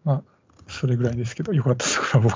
[0.04, 0.24] まあ、
[0.68, 2.36] それぐらいですけど、良かったところは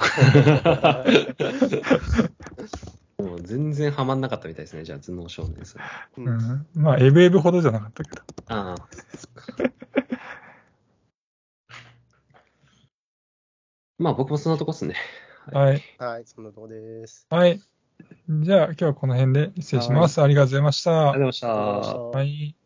[3.17, 3.23] 僕。
[3.23, 5.79] もう全然ハマんなかったみたいですね、じゃあ、頭脳少年さ
[6.17, 6.21] ん。
[6.21, 8.21] うんうん、まあ、エブエブほどじゃなかったけど。
[8.47, 8.87] ああ。
[13.99, 14.95] まあ僕もそんなとこっすね。
[15.51, 15.81] はい。
[15.97, 17.25] はい、そんなとこです。
[17.29, 17.61] はい。
[18.41, 20.21] じゃあ、今日はこの辺で失礼します。
[20.21, 21.11] ありがとうございました。
[21.11, 21.97] ありがとうございました。
[21.97, 22.62] はい。